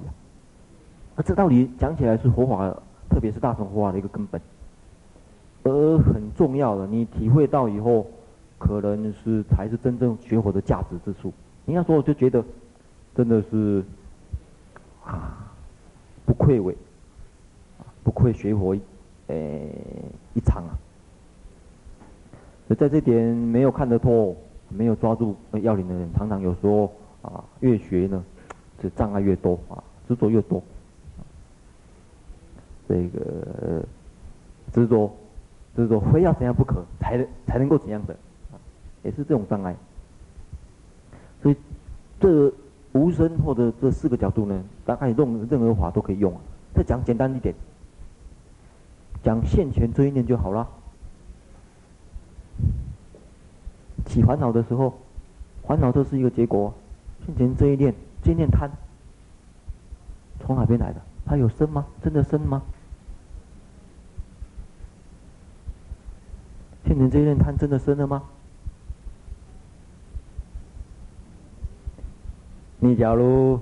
[1.17, 1.23] 啊。
[1.25, 2.71] 这道理讲起来是佛法，
[3.09, 4.41] 特别是大乘佛法的一个根本，
[5.65, 8.07] 而很重要的，你体会到以后，
[8.59, 11.33] 可能是才是真正学佛的价值之处。
[11.65, 12.45] 你要说，我就觉得
[13.17, 13.85] 真的是
[15.05, 15.53] 啊，
[16.25, 16.77] 不愧为
[18.05, 18.77] 不愧学佛
[19.31, 19.73] 诶
[20.35, 20.79] 一场啊。
[22.67, 24.37] 所以在这点没有看得透、
[24.69, 28.23] 没有抓住要领的人，常常有时候啊，越学呢，
[28.81, 30.63] 这障碍越多啊，执着越多。
[32.89, 33.85] 这个
[34.73, 35.11] 执着，
[35.77, 38.17] 执着非要怎样不可，才能才能够怎样的，
[39.03, 39.75] 也是这种障碍。
[41.43, 41.57] 所以，
[42.21, 42.53] 这
[42.93, 46.41] 无声或者这四个角度呢，大概用任何法都可以用啊。
[46.75, 47.55] 再讲简单一点，
[49.23, 50.69] 讲现前这一念就好了。
[54.07, 54.95] 起烦恼的时候，
[55.63, 56.73] 烦恼这是一个结果。
[57.27, 58.71] 现前这一念，这一念贪，
[60.41, 61.01] 从哪边来的？
[61.27, 61.87] 它有生吗？
[62.03, 62.63] 真的生吗？
[66.87, 68.23] 现前这一念贪真的生了吗？
[72.81, 73.61] 你假如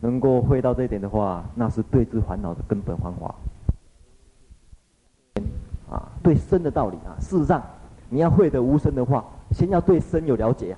[0.00, 3.34] 能够会到这一点的话，那是对治烦恼的根本方法。
[5.90, 7.62] 啊，对生的道理啊，事实上。
[8.12, 10.76] 你要会得无生的话，先要对生有了解啊，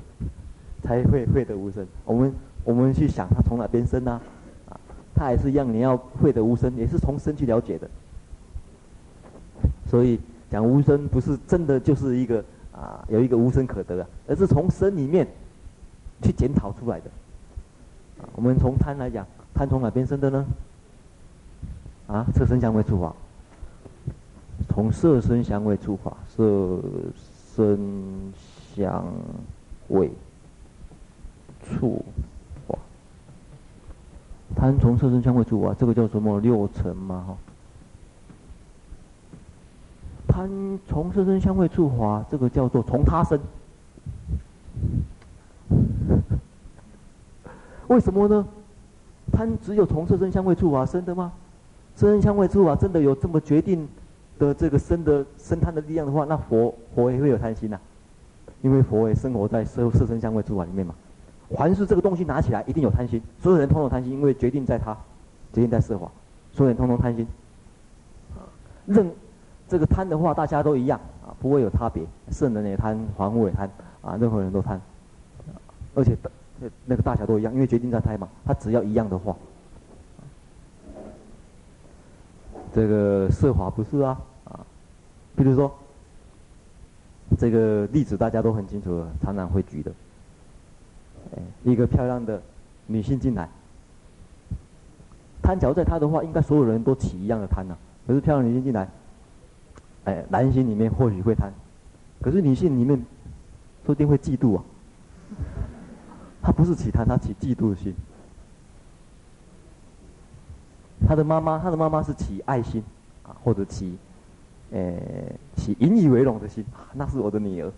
[0.82, 1.86] 才会会得无生。
[2.04, 4.20] 我们我们去想它从哪边生呢？
[4.68, 4.76] 啊，
[5.14, 7.88] 它还是一样，你要会得无生，也是从生去了解的。
[9.86, 10.20] 所以
[10.50, 15.26] 讲无生不是真的就是一个啊有一个无生可得啊，而是从生里面
[16.20, 17.10] 去检讨出来的。
[18.34, 20.46] 我们从贪来讲，贪从哪边生的呢？
[22.08, 23.14] 啊，色声香味触法。
[24.68, 26.80] 从色声香味触法，色
[27.54, 28.32] 声
[28.74, 29.04] 香
[29.88, 30.10] 味
[31.62, 32.04] 触
[32.66, 32.78] 法，
[34.56, 37.24] 贪从色声香味触法，这个叫什么六尘嘛？
[37.28, 37.36] 哈，
[40.26, 43.38] 贪从色声香味触法，这个叫做从他生。
[47.88, 48.46] 为什么呢？
[49.30, 51.32] 贪只有从色声香味触法生的吗？
[51.94, 53.86] 色声香味触法真的有这么决定？
[54.42, 57.78] 的这个生的生贪的力量的话，那佛佛也会有贪心呐、
[58.60, 60.92] 因为佛也生活在色色声香味触法里面嘛。
[61.56, 64.92] 凡是这个东西拿起来，一定有贪心，所有人通通贪心，因为决定在他，
[65.52, 66.10] 决定在色法，
[66.52, 67.26] 所有人通通贪心。
[68.86, 69.08] 任
[69.68, 70.98] 这个贪的话，大家都一样。
[71.24, 72.02] 啊，不会有差别，
[72.32, 74.80] 圣人也贪，凡夫也贪啊，任何人都贪，
[75.94, 76.16] 而且
[76.84, 79.36] 那个大小都一样，因为决定在胎嘛，他只要一样的话。
[82.74, 84.18] 这个色法不是，啊，
[85.34, 85.72] 比如说，
[87.38, 89.92] 这个例子大家都很清楚，常常会举的，
[91.64, 92.40] 一个漂亮的
[92.86, 93.48] 女性进来，
[95.42, 97.78] 贪，假如在她的话，应该所有人都起一样的贪呐、啊。
[98.06, 98.88] 可是漂亮女性进来，
[100.04, 101.52] 哎，男性里面或许会贪，
[102.20, 102.96] 可是女性里面，
[103.86, 104.64] 说不定会嫉妒啊。
[106.42, 107.94] 她不是起贪，她起嫉妒心。
[111.04, 112.82] 他的妈妈，他的妈妈是起爱心，
[113.24, 113.98] 啊，或者起，
[114.72, 114.80] 呃，
[115.54, 117.70] 起引以为荣的心，那是我的女儿。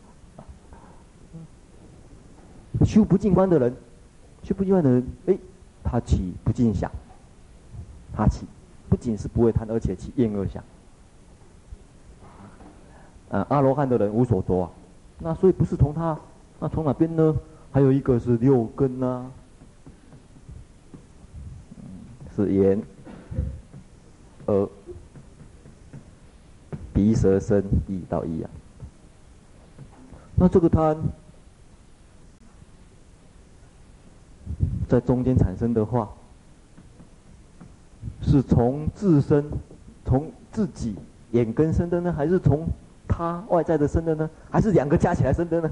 [2.84, 3.74] 修不净观的人，
[4.44, 5.36] 修不净观的人，哎，
[5.82, 6.90] 他起不净想，
[8.14, 8.46] 他起，
[8.88, 10.62] 不仅是不会贪，而且起厌恶想。
[13.30, 14.70] 啊，阿罗汉的人无所着啊，
[15.18, 16.16] 那所以不是从他，
[16.60, 17.34] 那从哪边呢？
[17.72, 19.30] 还有一个是六根呢，
[22.36, 22.80] 是眼。
[24.46, 24.68] 耳、
[26.94, 28.50] 鼻、舌、身、意到意啊。
[30.36, 30.96] 那这个贪
[34.88, 36.08] 在中间产生的话，
[38.22, 39.44] 是从自身、
[40.04, 40.94] 从自己
[41.32, 42.66] 眼根生的呢，还是从
[43.08, 44.30] 他外在的生的呢？
[44.50, 45.70] 还是两个加起来生的呢？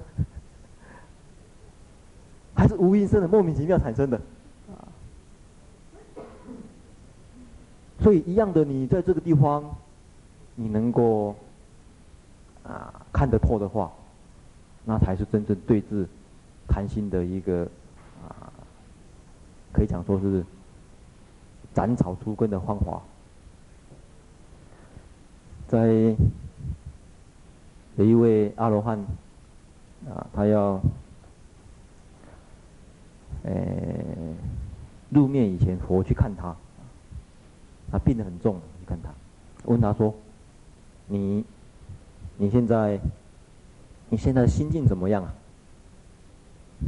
[2.54, 4.20] 还是无因生的，莫名其妙产生的？
[8.00, 9.62] 所以一样的，你在这个地方，
[10.54, 11.34] 你能够
[12.64, 13.90] 啊看得透的话，
[14.84, 16.06] 那才是真正对治
[16.68, 17.68] 贪心的一个
[18.26, 18.52] 啊，
[19.72, 20.44] 可以讲说是
[21.74, 23.00] 斩草除根的方法。
[25.66, 26.14] 在
[27.96, 28.98] 有一位阿罗汉
[30.06, 30.80] 啊，他要
[33.44, 33.52] 呃
[35.10, 36.54] 入灭以前，佛去看他，
[37.90, 39.10] 他病得很重，去看他，
[39.64, 40.14] 问他说
[41.06, 41.44] ：“你
[42.36, 43.00] 你现在
[44.08, 45.34] 你现在心境怎么样啊？”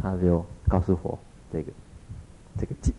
[0.01, 1.19] 他就告诉我
[1.53, 1.73] ：“这个
[2.59, 2.93] 这个记，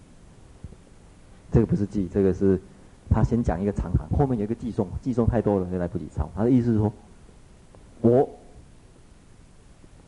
[1.51, 2.59] 这个不是记，这个是。”
[3.07, 6.27] 他先讲一个长行，后面有一个偈颂，偈颂太多了，就来不及抄。
[6.35, 6.91] 他的意思是说，
[8.01, 8.27] 我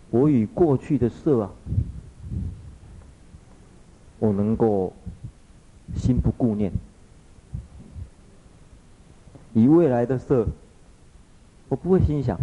[0.09, 1.51] 我与过去的色啊，
[4.17, 4.91] 我能够
[5.95, 6.71] 心不顾念；
[9.53, 10.47] 以未来的色，
[11.69, 12.37] 我不会心想；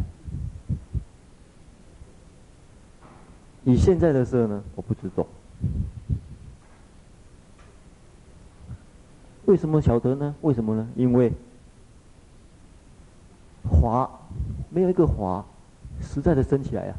[3.65, 5.27] 以现在的色呢，我不知道。
[9.47, 10.35] 为什么晓得呢？
[10.43, 10.89] 为什么呢？
[10.97, 11.33] 因为
[13.71, 14.11] 华
[14.71, 15.45] 没有一个华
[16.03, 16.97] 实在的升起来啊，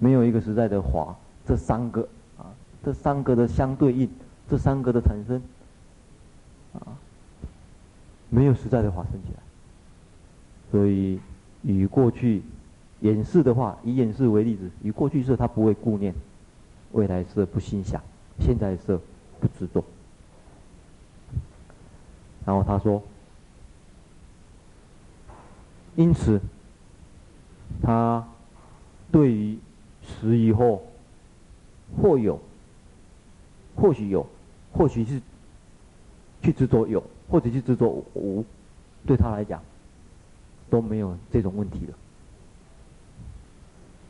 [0.00, 1.16] 没有一个实在的华，
[1.46, 2.08] 这三个
[2.38, 2.50] 啊，
[2.84, 4.10] 这三个的相对应，
[4.48, 5.40] 这三个的产生
[6.72, 6.98] 啊，
[8.30, 9.43] 没有实在的华升起来。
[10.74, 11.20] 所以
[11.62, 12.42] 以过去
[13.02, 16.12] 演示的话，以演示为例子，以过去色他不会顾念，
[16.90, 18.02] 未来色不心想，
[18.40, 19.00] 现在色
[19.38, 19.84] 不执着。
[22.44, 23.00] 然后他说
[25.94, 26.40] ：“因此，
[27.80, 28.26] 他
[29.12, 29.56] 对于
[30.02, 30.82] 死以后，
[31.96, 32.40] 或有，
[33.76, 34.26] 或许有，
[34.72, 35.22] 或许是
[36.42, 37.00] 去执着有，
[37.30, 38.44] 或者去执着无，
[39.06, 39.62] 对他来讲
[40.74, 41.94] 都没有这种问题了。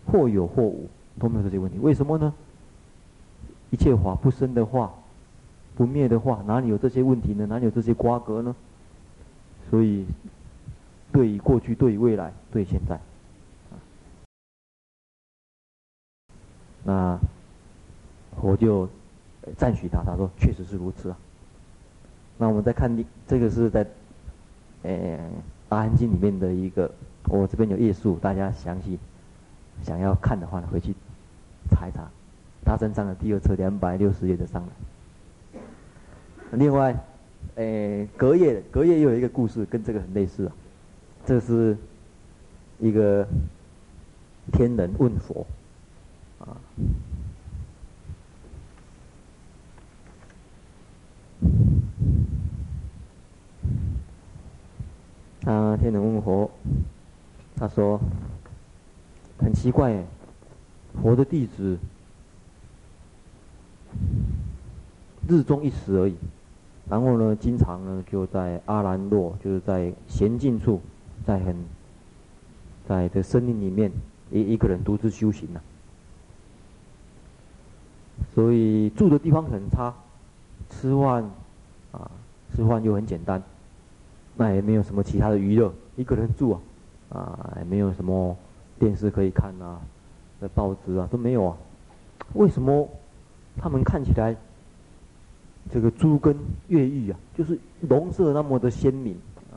[0.07, 0.89] 或有或无
[1.19, 2.33] 都没有这些问题，为什么呢？
[3.69, 4.91] 一切法不生的话。”
[5.77, 7.47] 不灭的话，哪里有这些问题呢？
[7.47, 8.55] 哪里有这些瓜葛呢？
[9.69, 10.07] 所以，
[11.13, 13.01] 对于过去，对于未来，对现在，
[16.85, 17.19] 那
[18.41, 18.89] 我就
[19.57, 20.05] 赞许他。
[20.05, 21.19] 他说：“确实是如此啊。”
[22.39, 23.85] 那我们再看这个是在
[24.85, 25.19] 《呃
[25.69, 26.91] 大安经》里面的一个，
[27.29, 28.99] 我这边有页数，大家详细
[29.83, 30.95] 想要看的话，回去
[31.71, 32.03] 查一查，
[32.65, 34.69] 《大乘章》的第二册两百六十页的上来。
[36.53, 36.97] 另外，
[37.57, 40.53] 诶、隔夜隔夜又有一个故事，跟这个很类似啊。
[41.27, 41.77] 这是
[42.79, 43.27] 一个
[44.53, 45.47] 天人问佛，
[46.39, 46.57] 啊，
[55.41, 56.51] 他天人问佛，
[57.57, 58.01] 他说
[59.37, 60.03] 很奇怪，
[61.03, 61.79] 佛的弟子
[65.29, 66.17] 日中一时而已。
[66.89, 70.81] 然后呢，经常呢就在阿兰若，就是在闲静处，
[71.27, 71.55] 在很，
[72.89, 73.93] 在这森林里面，
[74.31, 75.61] 一一个人独自修行呢、
[78.35, 79.95] 所以住的地方很差，
[80.71, 81.31] 吃饭
[81.93, 82.11] 啊，
[82.57, 83.43] 吃饭又很简单，
[84.37, 86.61] 那也没有什么其他的娱乐，一个人住啊，
[87.11, 88.37] 啊，也没有什么
[88.79, 89.81] 电视可以看啊，
[90.41, 91.57] 那报纸啊都没有啊。
[92.35, 92.89] 为什么
[93.57, 94.37] 他们看起来？
[95.71, 96.37] 这个猪根
[96.69, 99.17] 越狱啊，就是容色那么的鲜明
[99.51, 99.57] 啊，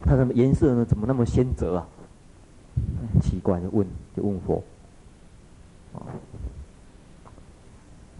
[0.00, 1.86] 它的颜色呢怎么那么鲜泽啊？
[3.20, 4.64] 奇怪，就问就问佛
[5.92, 6.00] 啊，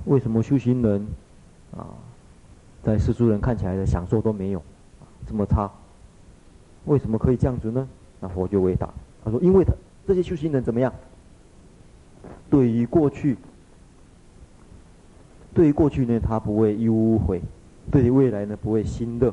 [0.05, 1.07] 为什么修行人
[1.75, 1.97] 啊，
[2.83, 4.63] 在世俗人看起来的享受都没有
[5.27, 5.71] 这么差？
[6.87, 7.89] 为什么可以这样子呢？
[8.21, 8.89] 那佛就回答，
[9.25, 9.73] 他说：因为他
[10.07, 10.93] 这些修行人怎么样？
[12.51, 13.37] 对于过去。
[15.55, 17.39] 对于过去呢，他不会忧悔；
[17.89, 19.31] 对于未来呢，不会心乐；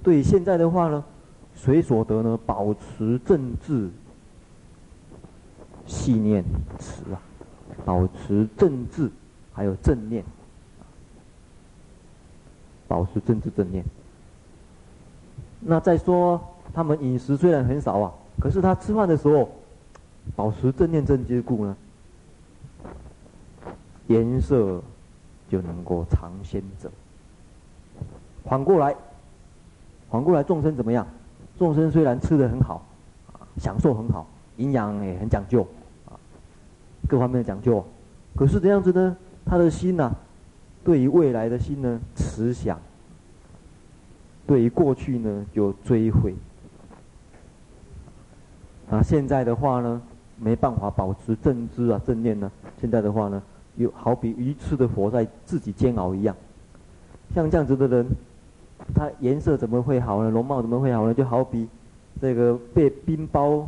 [0.00, 1.04] 对于现在的话呢，
[1.56, 3.90] 随所得呢，保持正智、
[5.86, 6.44] 细念
[6.78, 7.20] 持啊，
[7.84, 9.10] 保持正智，
[9.52, 10.24] 还有正念，
[12.86, 13.84] 保持正智正念。
[15.64, 16.40] 那再说，
[16.72, 19.48] 他们饮食虽然很少啊，可是他吃饭的时候，
[20.36, 21.76] 保持正念正知故呢，
[24.06, 24.82] 颜色。
[25.46, 26.90] 就能够尝鲜者。
[28.44, 28.96] 反过来，
[30.10, 31.06] 反过来，众生怎么样？
[31.58, 32.82] 众生虽然吃得很好，
[33.32, 35.64] 啊，享受很好，营养也很讲究，
[36.06, 36.16] 啊，
[37.06, 37.84] 各方面的讲究，
[38.34, 40.10] 可是这样子呢，他的心呢，
[40.82, 42.76] 对于未来的心呢，慈祥；
[44.46, 46.34] 对于过去呢，就追悔。
[48.90, 50.02] 啊，现在的话呢，
[50.38, 53.42] 没办法保持正知啊正念呢，现在的话呢，
[53.76, 56.36] 又好比愚痴的活在自己煎熬一样。
[57.34, 58.06] 像这样子的人，
[58.94, 60.30] 他颜色怎么会好呢？
[60.30, 61.14] 容貌怎么会好呢？
[61.14, 61.66] 就好比
[62.20, 63.64] 这个被冰雹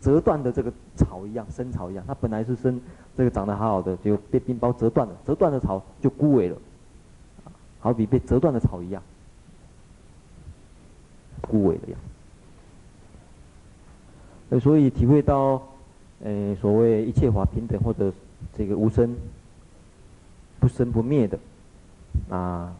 [0.00, 2.80] 折断的这个草一样，生草一样，它本来是生
[3.16, 6.56] 这个长得好好的，就被冰雹折断了，折断的草就枯萎了，
[7.78, 9.00] 好比被折断的草一样，
[11.42, 11.98] 枯萎了样。
[14.60, 15.62] 所以体会到，
[16.22, 18.12] 呃，所谓一切法平等或者
[18.56, 19.14] 这个无生、
[20.60, 21.38] 不生不灭的，
[22.28, 22.72] 啊，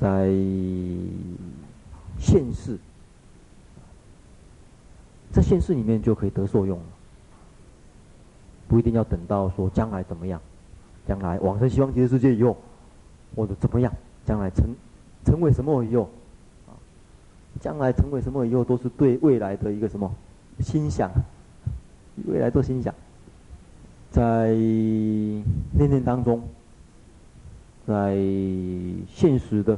[0.00, 0.28] 在
[2.18, 2.76] 现世，
[5.30, 6.84] 在现世里面就可以得受用了，
[8.66, 10.40] 不一定要等到说将来怎么样，
[11.06, 12.56] 将来往生西方极乐世界以后，
[13.36, 13.92] 或者怎么样，
[14.26, 14.74] 将来成
[15.24, 16.02] 成为什么以后。
[16.66, 16.72] 啊
[17.60, 20.10] 将来成为什么以后，都是对未来的一个什么？
[20.60, 21.10] 心想，
[22.28, 22.94] 未来做心想，
[24.10, 26.40] 在念念当中，
[27.86, 28.14] 在
[29.08, 29.76] 现实的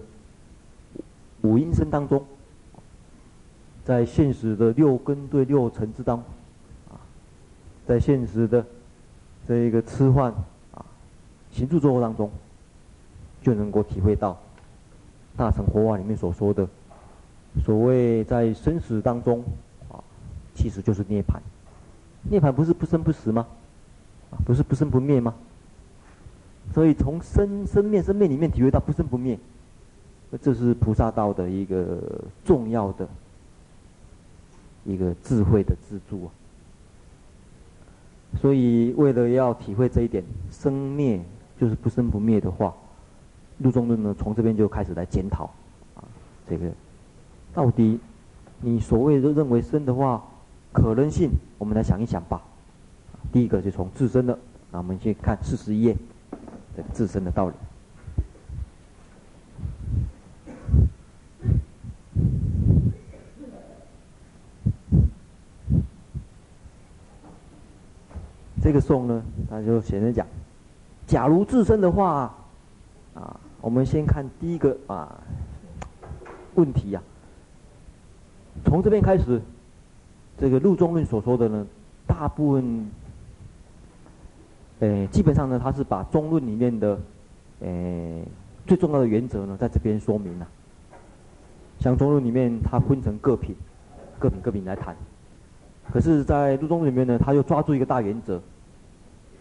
[1.40, 2.22] 五阴声当中，
[3.84, 6.18] 在现实的六根对六尘之当，
[6.90, 7.01] 啊，
[7.86, 8.64] 在现实的
[9.49, 10.32] 这一个吃饭
[10.74, 10.84] 啊
[11.51, 12.30] 行住坐卧当中，
[13.43, 14.38] 就能够体会到
[15.37, 16.68] 大乘佛法里面所说的。
[17.64, 19.45] 所谓在生死当中，
[19.91, 20.03] 啊，
[20.55, 21.39] 其实就是涅槃。
[22.22, 23.47] 涅槃不是不生不死吗？
[24.30, 25.35] 啊，不是不生不灭吗？
[26.72, 29.39] 所以从生生灭生灭里面体会到不生不灭，
[30.41, 32.01] 这是菩萨道的一个
[32.45, 33.07] 重要的
[34.85, 36.28] 一个智慧的支柱啊。
[38.41, 41.20] 所以为了要体会这一点，生灭
[41.61, 42.72] 就是不生不灭的话，
[43.62, 45.44] 入中论呢从这边就开始来检讨
[45.94, 46.04] 啊，
[46.48, 46.70] 这个。
[47.54, 48.00] 到底，
[48.60, 50.22] 你所谓的认为生的话，
[50.72, 52.40] 可能性，我们来想一想吧。
[53.30, 54.38] 第一个就从自身的，
[54.70, 55.96] 那我们先看四十一页，
[56.76, 57.54] 这个自身的道理。
[68.62, 70.26] 这个颂呢，他就写着讲，
[71.06, 72.32] 假如自身的话，
[73.12, 75.18] 啊，我们先看第一个啊
[76.56, 77.00] 问题呀、
[78.64, 79.40] 从这边开始，
[80.36, 81.66] 这个陆中论所说的呢，
[82.06, 82.90] 大部分，
[84.80, 86.98] 诶，基本上呢，他是把中论里面的，
[87.60, 88.20] 呃，
[88.66, 90.48] 最重要的原则呢，在这边说明了。
[91.78, 93.56] 像中论里面，它分成各品，
[94.18, 94.94] 各品各品来谈。
[95.92, 98.40] 可是，在陆中论里面呢，他又抓住一个大原则，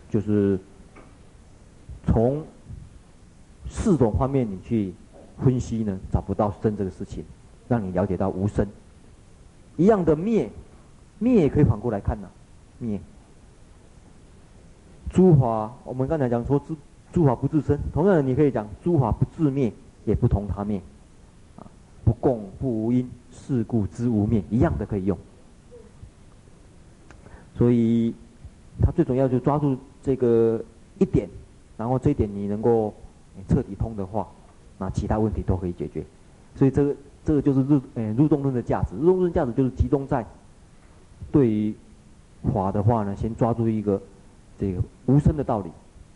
[0.10, 0.60] 就是
[2.06, 2.44] 从
[3.72, 4.94] 四种方面你去
[5.40, 7.24] 分析呢，找不到生这个事情，
[7.70, 8.68] 让你了解到无生。
[9.78, 10.50] 一样的灭，
[11.20, 12.30] 灭也可以反过来看呐、啊，
[12.80, 13.00] 灭。
[15.10, 16.76] 诸法，我们刚才讲说，诸
[17.14, 19.72] 诸法不自生，同样的，你可以讲诸法不自灭，
[20.06, 20.82] 也不同他灭，
[21.58, 21.66] 啊，
[22.04, 25.18] 不共不无因，是故知无灭，一样的可以用。
[27.58, 28.14] 所以，
[28.82, 30.64] 他最重要就抓住这个
[31.00, 31.30] 一点，
[31.78, 32.94] 然后这一点你能够
[33.48, 34.28] 彻底通的话，
[34.78, 36.04] 那其他问题都可以解决。
[36.56, 36.96] 所以这个。
[37.24, 40.26] 这个就是入诶、欸、入中论的价值，入中论价值就是集中在
[41.32, 41.72] 对于
[42.52, 44.02] 法的话呢，先抓住一个
[44.58, 45.70] 这个无生的道理，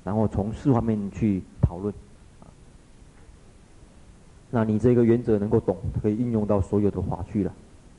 [0.03, 1.93] 然后从四方面去讨论。
[4.49, 7.53] 那你这个原则能够懂，可以应用到所有的法去了。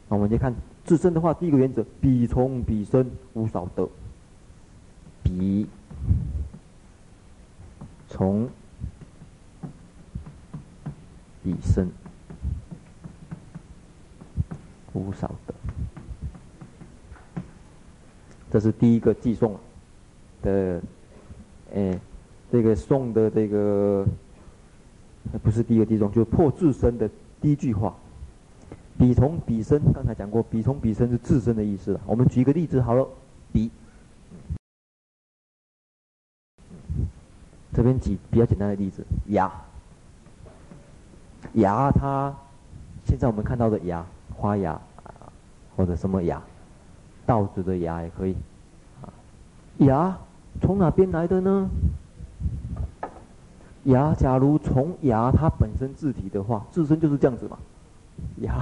[0.08, 0.52] 那我们就看
[0.84, 3.88] 自身的话，第一个原则：彼从彼生，无少得。
[5.22, 5.64] 彼
[8.08, 8.48] 从
[11.46, 11.88] 彼生。
[14.92, 15.54] 无少得，
[18.50, 19.56] 这是第一个偈颂
[20.42, 20.82] 的，
[21.72, 22.00] 哎，
[22.50, 24.04] 这个送的这个，
[25.40, 27.08] 不是第一个偈颂，就破自身的
[27.40, 27.94] 第一句话。
[28.98, 32.00] 彼从彼生，刚才讲过，彼从彼生是自身的意思了。
[32.06, 33.06] 我们举一个例子好了，
[33.52, 33.70] 彼，
[37.72, 39.52] 这边举比较简单的例子，芽，
[41.56, 42.34] 芽它，
[43.04, 44.04] 现在我们看到的芽。
[44.38, 44.78] 花芽，
[45.74, 46.42] 或者什么芽，
[47.24, 48.36] 稻子的芽也可以。
[49.78, 50.14] 芽
[50.60, 51.70] 从哪边来的呢？
[53.84, 57.56] 芽假如从芽它本身自体的话，自身就是这样子嘛。
[58.42, 58.58] 芽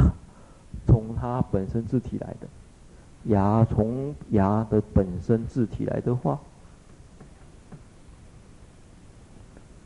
[0.86, 2.46] 从它本身自体来的，
[3.24, 6.38] 芽从芽的本身自体来的话，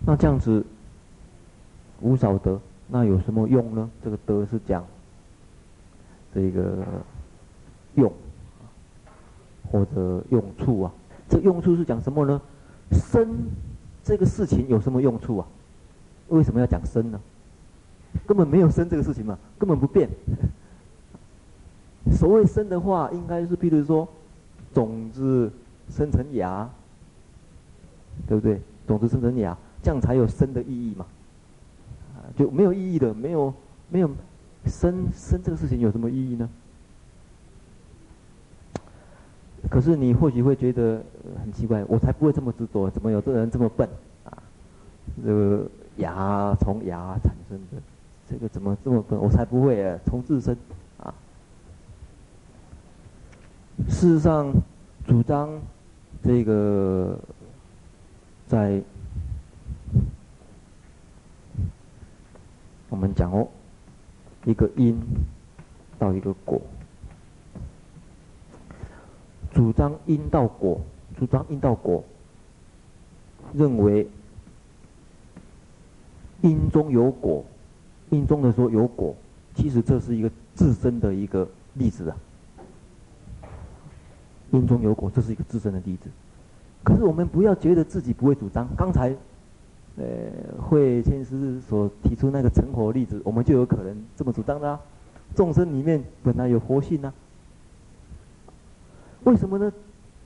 [0.05, 0.67] 那这样子
[2.03, 3.91] 无少得，那有什么用呢？
[4.03, 4.85] 这个得是讲。
[6.35, 6.85] 这个
[7.95, 8.13] 用
[9.71, 10.93] 或者用处啊。
[11.29, 12.41] 这用处是讲什么呢？
[12.91, 13.29] 生
[14.03, 15.47] 这个事情有什么用处啊？
[16.29, 17.21] 为什么要讲生呢？
[18.27, 20.09] 根本没有生这个事情嘛，根本不变。
[22.13, 24.09] 所谓生的话，应该是譬如说，
[24.73, 25.51] 种子
[25.91, 26.69] 生成芽，
[28.27, 28.61] 对不对？
[28.87, 31.07] 种子生成芽，这样才有生的意义嘛。
[32.37, 33.53] 就没有意义的，没有
[33.89, 34.11] 没有
[34.67, 36.49] 生生这个事情有什么意义呢？
[39.69, 41.03] 可是你或许会觉得
[41.43, 43.89] 很奇怪，我才不会这么执着，怎么有这人这么笨
[44.25, 44.33] 啊？
[45.23, 47.83] 这个芽从芽产生的，
[48.31, 49.19] 这个怎么这么笨？
[49.19, 50.57] 我才不会啊，从自身
[50.99, 51.13] 啊。
[53.89, 54.53] 事实上，
[55.07, 55.51] 主张
[56.23, 57.19] 这个
[58.47, 58.81] 在
[62.89, 63.49] 我们讲哦，
[64.45, 64.99] 一个因
[65.99, 66.61] 到一个果。
[69.53, 70.81] 主张因到果，
[71.19, 72.05] 主张因到果，
[73.55, 74.07] 认为
[76.43, 77.45] 因中有果，
[78.11, 79.15] 因中的时候有果，
[79.55, 82.17] 其实这是一个自身的一个例子啊。
[84.51, 86.09] 因中有果，这是一个自身的例子。
[86.85, 88.69] 可是我们不要觉得自己不会主张。
[88.77, 89.15] 刚才，
[89.99, 94.81] 呃，慧谦师所提出那个成佛例子，我们就有可能这么主张的啊。
[95.35, 97.13] 众生里面本来有佛性啊。
[99.25, 99.73] 为什么呢？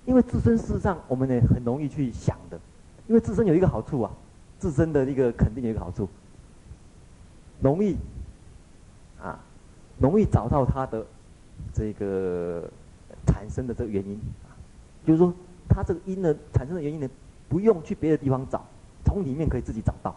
[0.05, 2.61] 因为自身事实上我们呢很容易去想的，
[3.07, 4.11] 因为自身有一个好处啊，
[4.59, 6.09] 自身的一个肯定有一个好处，
[7.61, 7.97] 容易
[9.21, 9.39] 啊，
[9.99, 11.07] 容易找到它的
[11.73, 12.69] 这个
[13.27, 14.53] 产生的这个原因啊，
[15.07, 15.33] 就是说
[15.69, 17.09] 它这个因呢产生的原因呢，
[17.49, 18.65] 不用去别的地方找，
[19.13, 20.15] 从里面可以自己找到，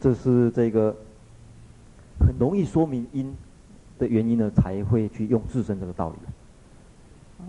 [0.00, 0.94] 这是这个
[2.18, 3.32] 很容易说明因
[3.96, 6.16] 的原因呢，才会去用自身这个道理。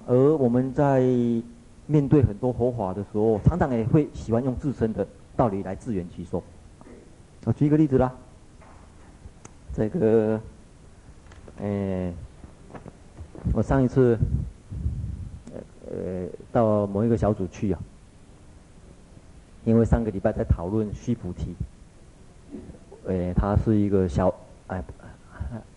[0.05, 1.01] 而我们在
[1.87, 6.43] 面对很多佛法的时候，常常也会喜欢用自身的道理来自圆其说。
[7.45, 8.13] 我举一个例子啦，
[9.73, 10.39] 这个，
[11.59, 12.13] 哎，
[13.53, 14.15] 我上一次，
[15.89, 17.79] 呃，到某一个小组去啊，
[19.65, 21.55] 因为上个礼拜在讨论须菩提，
[23.07, 24.33] 哎，他是一个小，
[24.67, 24.83] 哎，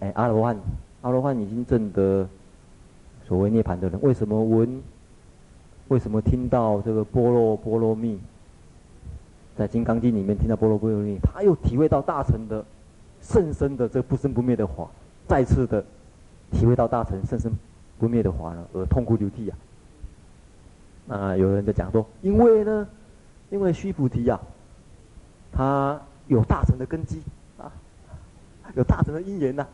[0.01, 0.57] 哎，阿罗汉，
[1.03, 2.28] 阿罗汉已经证得。
[3.24, 4.83] 所谓涅槃的人，为什么闻？
[5.89, 8.18] 为什么听到这个波若波罗蜜？
[9.57, 12.62] 在《金刚经》里面听到波若波罗蜜，他又体会到大乘的
[13.22, 14.87] 甚深的这不生不灭的法，
[15.28, 15.83] 再次的
[16.51, 17.51] 体会到大乘甚深
[17.99, 19.57] 不灭的法呢，而痛哭流涕啊！
[21.07, 22.87] 那，有人在讲说，因为呢，
[23.53, 24.41] 因为须菩提呀、啊，
[25.53, 27.21] 他有大乘的根基
[27.59, 27.71] 啊，
[28.75, 29.67] 有大乘的因缘呐。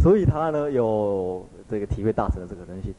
[0.00, 2.94] 所以他呢有这个体会大乘的这个可能性，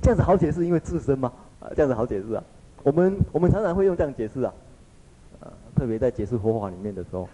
[0.00, 2.42] 这样子好解释，因为自身嘛，啊，这样子好解释啊。
[2.82, 4.52] 我们我们常常会用这样解释啊，
[5.40, 7.28] 啊，特别在解释佛法里面的时候，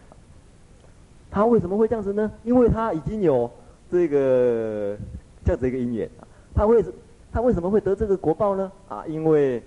[1.30, 2.30] 他为什么会这样子呢？
[2.42, 3.50] 因为他已经有
[3.90, 4.98] 这个
[5.44, 6.84] 这样子一个因缘啊，他为
[7.32, 8.72] 他为什么会得这个果报呢？
[8.88, 9.62] 啊，因为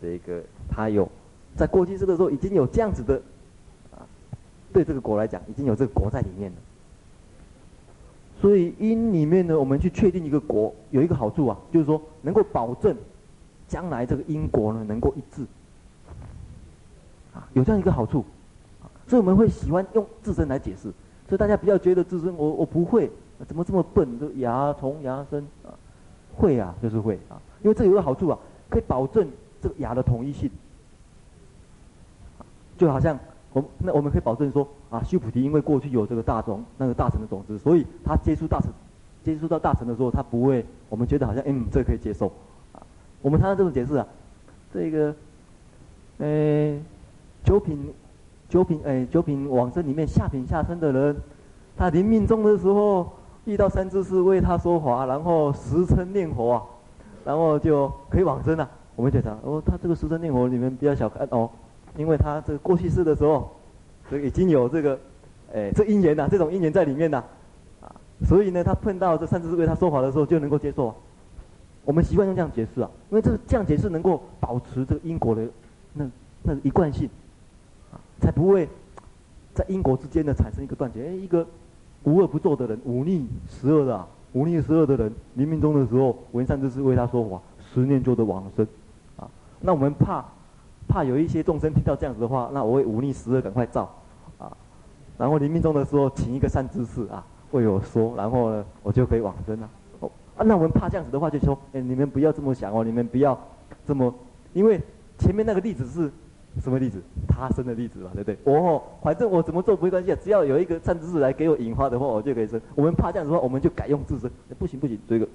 [0.00, 1.08] 这个他有
[1.56, 3.20] 在过去世的时候已经有这样子的
[3.92, 4.06] 啊，
[4.72, 6.56] 对这个国来讲已经有这个国在里面了。
[8.40, 12.96] 所以因里面呢，我们去确定一个国，有一个好处啊，就是说能够保证
[13.66, 15.42] 将来这个因果呢能够一致，
[17.34, 18.24] 啊，有这样一个好处，
[19.08, 20.92] 所以我们会喜欢用自身来解释。
[21.28, 23.10] 所以大家不要觉得自身我我不会，
[23.46, 24.18] 怎么这么笨？
[24.18, 25.74] 这芽从芽生啊，
[26.34, 28.38] 会啊，就是会啊，因为这有个好处啊，
[28.70, 29.28] 可以保证
[29.60, 30.50] 这个芽的统一性，
[32.76, 33.18] 就好像。
[33.50, 38.70] 我那我们可以保证说啊，须菩提因为过去有这个大种那个大乘的种子，所以他接触大乘，
[39.24, 42.30] 接触到大乘的时候，他不会我们觉得好像嗯，这可以接受，
[42.74, 42.82] 啊，
[43.22, 44.06] 我们常常这种解释啊，
[44.70, 45.14] 这个，
[46.18, 46.78] 呃，
[47.42, 47.90] 九品
[48.50, 51.16] 九品哎九品往生里面下品下生的人，
[51.74, 53.10] 他临命终的时候
[53.46, 56.62] 遇到善知识为他说法，然后时称念佛啊，
[57.24, 58.68] 然后就可以往生了，
[58.98, 61.48] 我们觉得哦，他这个时称念佛里面比较小看哦。
[61.96, 63.48] 因为他这个过去世的时候，
[64.10, 64.98] 这已经有这个，
[65.54, 67.22] 哎，这因缘呐，这种因缘在里面呐，
[67.80, 67.94] 啊，
[68.26, 70.88] 所以呢，他碰到这善知识为他说法的时候，就能够接受。
[70.88, 70.94] 啊
[71.84, 75.48] 我们习惯用这样解释啊，因为这个这样解释能够保持这个因果的
[75.94, 76.04] 那
[76.42, 77.08] 那一贯性，
[77.90, 78.68] 啊，才不会
[79.54, 81.06] 在因果之间呢产生一个断绝。
[81.08, 81.46] 哎，一个
[82.02, 87.40] 无恶不作的人，忤逆十恶的啊，忤逆十恶的人，临命终的时候闻善知识为他说法，
[87.72, 88.66] 十念就得往生，
[89.60, 90.24] 那我们怕。
[90.90, 93.94] 怕有一些众生听到这样子的话，那我会忤逆十恶赶快造，
[94.38, 94.50] 啊，
[95.18, 99.68] 然后临命终的时候请一个善知识啊为我说，然后呢我就可以往生了，
[100.00, 103.38] 哦，那我们怕这样子的话，就说，哎，你们不要这么想哦，你们不要
[103.86, 104.10] 这么，
[104.54, 104.80] 因为
[105.18, 106.10] 前面那个例子是
[106.58, 107.02] 什么例子？
[107.28, 108.38] 他生的例子嘛，对不对？
[108.50, 112.58] 哦，反正我怎么做不会关系，只要有一个善知识来给我引发的话，我就可以生。
[112.74, 115.28] 我们怕这样子的话，我们就改用自身，不行不行，这个。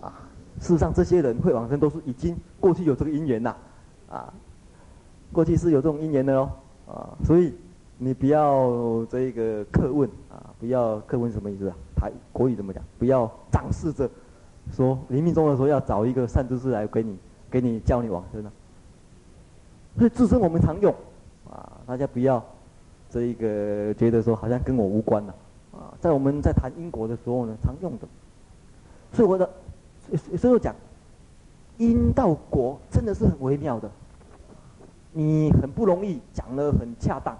[0.00, 0.24] 啊，
[0.60, 3.54] 事实上，这些人会往生，都是已经过去有这个因缘呐，
[4.10, 4.32] 啊，
[5.32, 6.50] 过去是有这种因缘的哦，
[6.86, 7.54] 啊，所以。
[8.00, 11.74] 你不要这个客问啊，不要客问什么意思啊？
[11.96, 12.80] 台国语怎么讲？
[12.96, 14.08] 不要仗势着
[14.70, 17.18] 说临命终的时候要找一个善知识来给你，
[17.50, 18.52] 给你教你往生呢。
[19.96, 20.94] 所以自身我们常用
[21.50, 22.40] 啊，大家不要
[23.10, 25.34] 这一个觉得说好像跟我无关了
[25.72, 28.06] 啊，在我们在谈因果的时候呢，常用的。
[29.12, 29.50] 所以我的
[30.36, 30.74] 所以我讲
[31.76, 33.90] 因到果真的是很微妙的，
[35.12, 37.36] 你很不容易讲得很恰当。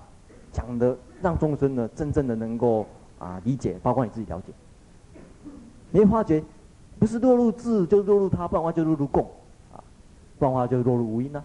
[0.51, 2.87] 讲的让众生呢，真正的能够
[3.19, 4.53] 啊理解，包括你自己了解。
[5.91, 6.43] 你会发觉，
[6.99, 9.23] 不是落入智就落入他，不然话就落入共，
[9.73, 9.83] 啊，
[10.39, 11.45] 不然话就落入无因呢、啊。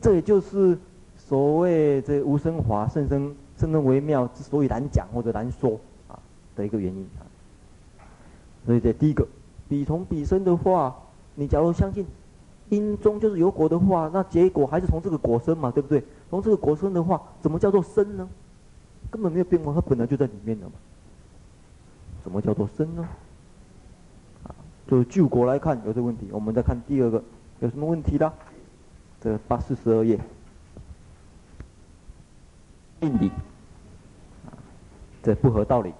[0.00, 0.78] 这也就是
[1.16, 6.18] 所谓这无生法甚深甚深微妙之所以难讲或者难说啊
[6.54, 7.08] 的一个原因。
[8.66, 9.26] 所以这第一个，
[9.68, 10.94] 彼从彼生的话，
[11.36, 12.04] 你假如相信。
[12.68, 16.02] 因中就是有果的话，那结果还是从这个果生嘛，对不对？
[16.28, 18.28] 从这个果生的话，怎么叫做生呢？
[19.08, 20.72] 根本没有变化，它本来就在里面的嘛。
[22.24, 23.08] 什么叫做生呢？
[24.42, 24.50] 啊，
[24.88, 26.26] 就就果来看有这个问题。
[26.32, 27.22] 我们再看第二个，
[27.60, 28.32] 有什么问题的？
[29.20, 30.18] 这八四十二页，
[32.98, 33.28] 定理，
[34.44, 34.50] 啊，
[35.22, 35.92] 这不合道理。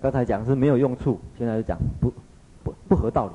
[0.00, 2.12] 刚才讲是没有用处，现在就讲不
[2.64, 3.32] 不不合道理。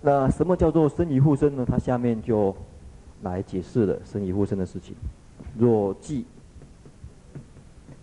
[0.00, 1.64] 那什么叫做生与复生呢？
[1.64, 2.52] 他下面就
[3.22, 4.96] 来解释了生与复生的事情。
[5.56, 6.24] 若即，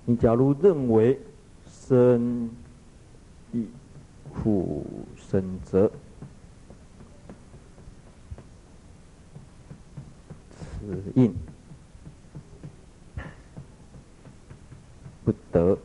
[0.06, 1.20] 你假如认为
[1.70, 2.50] 生
[3.52, 3.66] 与
[4.34, 4.86] 复
[5.18, 5.92] 生则，
[10.50, 11.36] 此因
[15.30, 15.78] 不得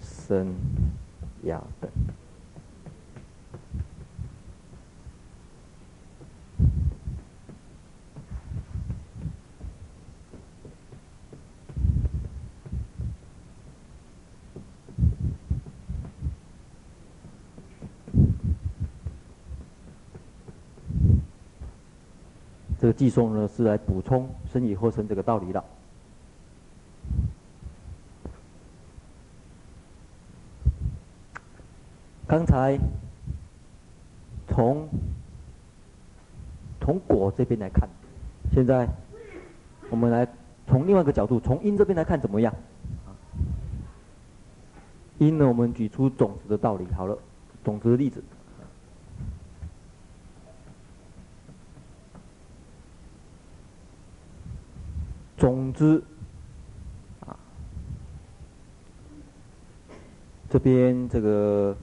[0.00, 0.54] 生
[1.42, 1.90] 哑等。
[22.80, 25.64] 这个寄送呢，是来补充生与复生这个道理的。
[32.28, 32.78] 刚才
[34.46, 34.86] 从
[36.78, 37.88] 从果这边来看，
[38.52, 38.86] 现在
[39.88, 40.28] 我们来
[40.66, 42.54] 从另外一个角度，从因这边来看怎么样？
[45.16, 47.18] 因呢，我们举出种子的道理好了，
[47.64, 48.22] 种子的例子。
[55.36, 56.02] 种子，
[57.26, 57.36] 啊，
[60.50, 61.76] 这边这个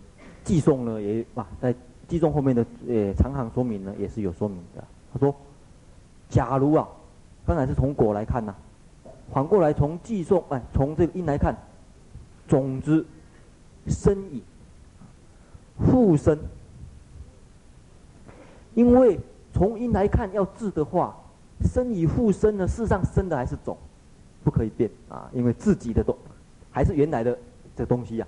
[0.46, 1.76] 寄送呢也啊，在
[2.08, 4.82] 寄送后面的呃长行说明呢也是有说明的。
[5.12, 5.36] 他说，
[6.30, 6.88] 假如啊，
[7.46, 8.56] 刚才是从果来看呐、
[9.34, 11.54] 反过来从寄送哎，从这个因来看，
[12.48, 13.06] 种子
[13.88, 14.42] 生矣，
[15.80, 16.40] 复生，
[18.74, 19.20] 因为
[19.52, 21.14] 从因来看要治的话。
[21.64, 22.68] 生以复生呢？
[22.68, 23.78] 事实上，生的还是种，
[24.44, 25.30] 不可以变啊！
[25.34, 26.16] 因为自己的东
[26.70, 27.36] 还是原来的
[27.78, 28.28] 这东西呀、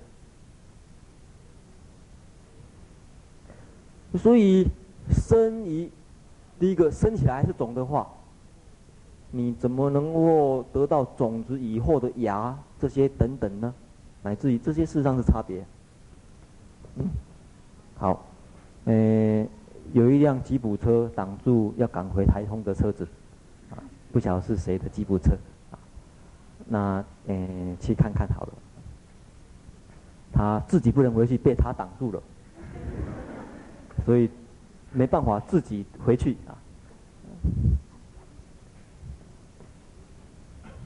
[4.16, 4.66] 所以，
[5.10, 5.90] 生一
[6.58, 8.08] 第一个生起来是种的话，
[9.30, 13.74] 你怎么能够得到种子以后的芽这些等等呢？
[14.22, 15.64] 乃至于这些事实上是差别。
[16.96, 17.06] 嗯，
[17.96, 18.24] 好，
[18.84, 19.46] 呃，
[19.92, 23.06] 有一辆吉普车挡住要赶回台东的车子。
[23.70, 23.78] 啊
[24.10, 25.36] 不晓得是谁的吉普车，
[25.70, 25.76] 啊，
[26.66, 27.36] 那嗯、
[27.68, 28.52] 欸，去看看好了。
[30.32, 32.22] 他自己不能回去，被他挡住了，
[34.08, 34.30] 所以
[34.90, 36.56] 没办法自己回去啊。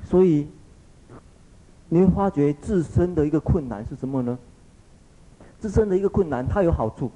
[0.02, 0.48] 所以
[1.88, 4.36] 你会发觉自身的一个困难是什么呢？
[5.60, 7.12] 自身的一个困难，它有好处，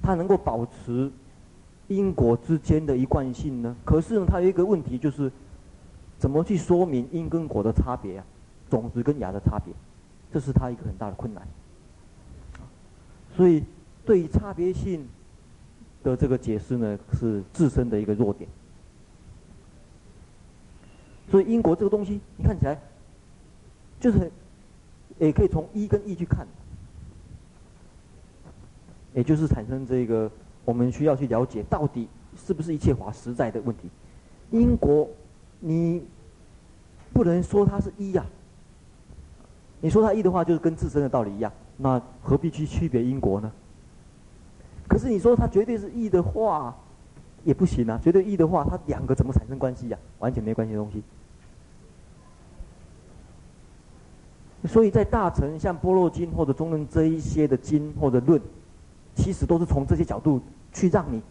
[0.00, 1.10] 它能够保持
[1.88, 3.74] 因果之间的一贯性呢。
[3.84, 5.28] 可是呢，它有一个问题就是。
[6.18, 8.24] 怎么去说明因跟果的差别啊？
[8.68, 9.72] 种子跟芽的差别，
[10.32, 11.46] 这是它一个很大的困难。
[13.36, 13.62] 所以，
[14.04, 15.06] 对于差别性
[16.02, 18.48] 的这个解释呢，是自身的一个弱点。
[21.30, 22.78] 所以因果这个东西，你看起来
[24.00, 24.30] 就是，
[25.18, 26.46] 也可以从一跟一去看，
[29.12, 30.30] 也就是产生这个
[30.64, 33.90] 我们需要去了解到底是不是一切法实在的问题。
[34.50, 35.06] 因果，
[35.60, 36.02] 你
[37.12, 38.24] 不能说它是一呀、
[39.82, 43.52] 你说它一的话，就是跟自身的道理一样，那何必去区别因果呢？
[44.88, 46.74] 可是你说它绝对是一的话，
[47.44, 48.00] 也不行啊！
[48.02, 51.02] 绝对一的话，它两个怎么产生关系呀、完全没关系的东西。
[54.66, 58.40] 所以在大乘像般若经或者中论这一些的经或者论，
[59.14, 60.40] 其实都是从这些角度
[60.72, 61.22] 去让你，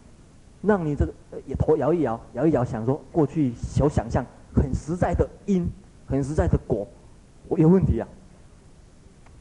[0.62, 1.12] 让你这个
[1.46, 5.68] 也头摇一摇，摇一摇，想说过去小想象很实在的因，
[6.06, 6.86] 很实在的果，
[7.48, 8.08] 我有问题啊！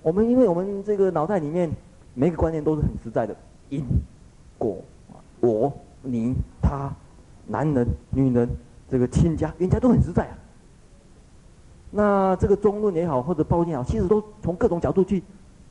[0.01, 1.71] 我们因为我们这个脑袋里面
[2.13, 3.35] 每个观念都是很实在的
[3.69, 3.85] 因
[4.57, 4.77] 果，
[5.39, 6.91] 我、你、他、
[7.45, 8.49] 男人、女人，
[8.89, 10.37] 这个亲家、冤家都很实在啊。
[11.91, 15.23] 那这个中论也好，或者包经也好，其实都从各种角度去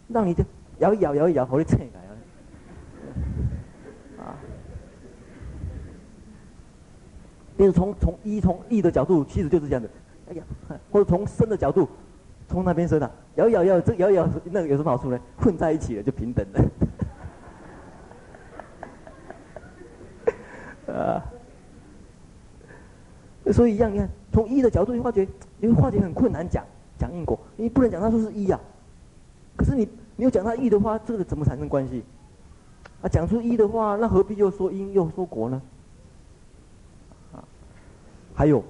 [0.08, 0.44] 让你这
[0.78, 1.84] 摇一摇，摇一摇，好的切开
[4.22, 4.34] 啊。
[7.56, 9.88] 比如从从一从义的角度，其实就是这样的。
[10.28, 10.42] 哎呀，
[10.90, 11.88] 或者从生的角度，
[12.48, 15.18] 从那边生的，摇一摇，摇这摇一摇，那个有什么好处呢？
[15.38, 16.60] 混在一起了就平等了。
[20.92, 21.24] 啊。
[23.52, 25.22] 所以一样，你看，从一的角度去化解，
[25.60, 26.64] 因为化解很困难讲
[26.98, 28.60] 讲因果，你不能讲它说是一呀、啊。
[29.56, 32.02] 可是你你又讲它一的话，这个怎么产生关系？
[33.02, 35.62] 啊，讲出一的话，那何必又说因又说果呢？
[37.34, 37.44] 啊，
[38.34, 38.64] 还有，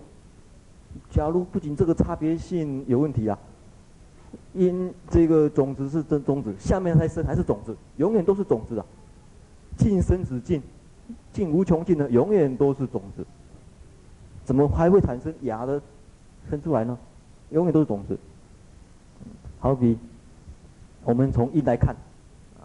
[1.11, 3.39] 假如不仅这个差别性有问题啊，
[4.53, 8.85] 因这个种子是真种子，下面还生还是种子，永远都是种子啊。
[9.79, 10.63] 尽生子尽，
[11.33, 13.25] 尽无穷尽的，永远都是种子。
[14.45, 15.81] 怎么还会产生芽的
[16.49, 16.97] 生出来呢？
[17.51, 18.19] 永远都是种子。
[19.59, 19.99] 好比
[21.05, 21.95] 我们从因来看，
[22.59, 22.63] 啊，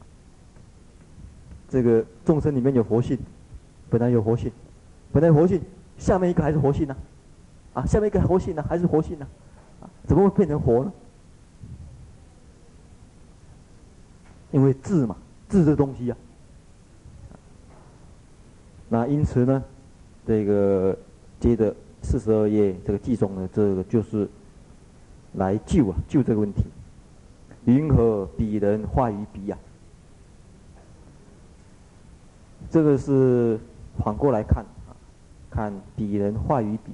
[1.69, 3.17] 这个众生里面有活性，
[3.89, 4.51] 本来有活性，
[5.11, 5.61] 本来活性，
[5.97, 6.95] 下面一个还是活性呢？
[7.73, 9.27] 啊，下面一个活性呢，还是活性呢？
[10.05, 10.93] 怎么会变成活呢？
[14.51, 15.15] 因为智嘛，
[15.49, 16.30] 智这东西呀，啊。
[18.91, 19.63] 那因此呢，
[20.27, 20.97] 这个。
[21.41, 24.29] 接着四十二页这个偈颂呢，这个就是
[25.33, 26.61] 来救啊救这个问题。
[27.65, 29.57] 云何彼人坏于彼呀？
[32.69, 33.59] 这个是
[33.97, 34.93] 反过来看啊，
[35.49, 36.91] 看彼人坏于彼。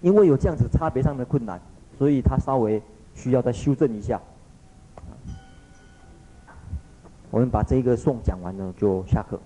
[0.00, 1.60] 因为有这样子差别上的困难，
[1.96, 2.82] 所以他稍微
[3.14, 4.20] 需要再修正一下。
[7.30, 9.38] 我们把这个颂讲完了就下课。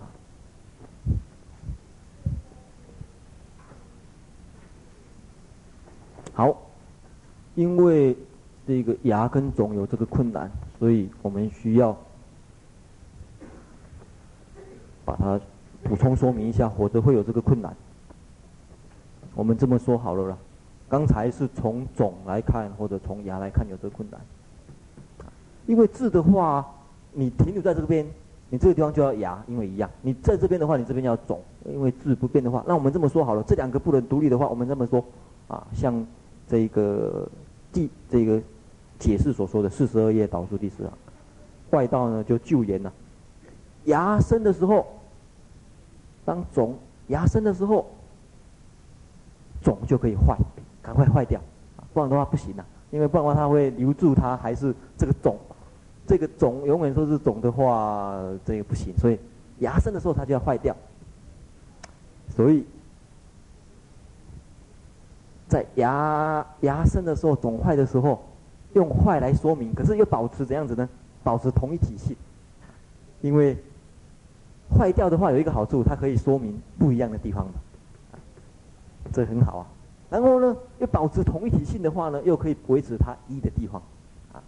[6.36, 6.54] 好，
[7.54, 8.14] 因为
[8.66, 11.96] 这个牙跟种有这个困难，所以我们需要
[15.02, 15.40] 把它
[15.82, 17.74] 补充说明一下，否则会有这个困难。
[19.34, 20.36] 我们这么说好了啦，
[20.90, 24.20] 刚才是从种来看，或者从牙来看有这个困难。
[25.64, 26.66] 因为字的话，
[27.12, 28.06] 你停留在这边，
[28.50, 29.88] 你这个地方就要牙，因为一样。
[30.02, 35.02] 你在这边的话，你这边要肿，因为字不变的话，那我们这么说好了，这两个不能独立的话，我们这么说
[35.48, 36.06] 啊，像。
[36.48, 37.28] 这个
[37.72, 38.40] 第这个
[38.98, 40.92] 解释所说的四十二页导数第四行，
[41.70, 42.92] 坏道呢就就言了，
[43.86, 44.86] 芽生的时候，
[46.24, 46.78] 当种
[47.08, 47.84] 芽生的时候，
[49.60, 50.36] 种就可以坏，
[50.80, 51.40] 赶快坏掉，
[51.92, 55.36] 不然的话不行了，因为不然的话它会留住它，还是这个种，
[56.06, 59.18] 这个种永远说是种的话，这个不行，所以
[59.58, 60.76] 芽生的时候它就要坏掉，
[62.28, 62.64] 所以。
[65.48, 68.22] 在牙牙生的时候，肿坏的时候，
[68.74, 70.88] 用坏来说明，可是又保持怎样子呢？
[71.22, 72.16] 保持同一体性，
[73.20, 73.56] 因为
[74.76, 77.46] 坏掉的话有一个好处，它可以说明不一样的地方，
[79.12, 79.66] 这很好啊。
[80.08, 83.82] 然后呢，又保持同一体性的话呢，又可以维持它一的地方，
[84.32, 84.42] 啊，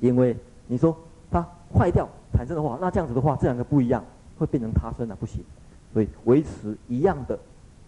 [0.00, 0.96] 因为你说
[1.30, 1.44] 它
[1.76, 4.04] 坏掉产生的话，那这样子的话，这两个不一样，
[4.38, 5.42] 会变成他生啊，不行，
[5.92, 7.38] 所以维持一样的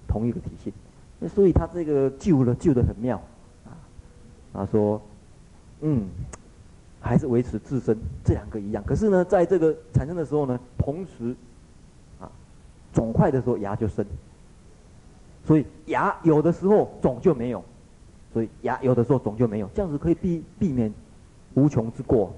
[0.08, 0.72] 同一个体性。
[1.28, 3.20] 所以他这个救了，救的很妙，
[3.66, 3.76] 啊，
[4.54, 5.00] 他说，
[5.82, 6.08] 嗯，
[6.98, 7.94] 还是维持自身
[8.24, 8.82] 这两个一样。
[8.86, 11.36] 可是呢，在这个产生的时候呢，同时，
[12.18, 12.30] 啊，
[12.92, 14.02] 肿块的时候牙就生，
[15.44, 17.62] 所以牙有的时候肿就没有，
[18.32, 20.90] 所以牙有的时候肿就没有，这样子可以避避免
[21.52, 22.34] 无穷之过。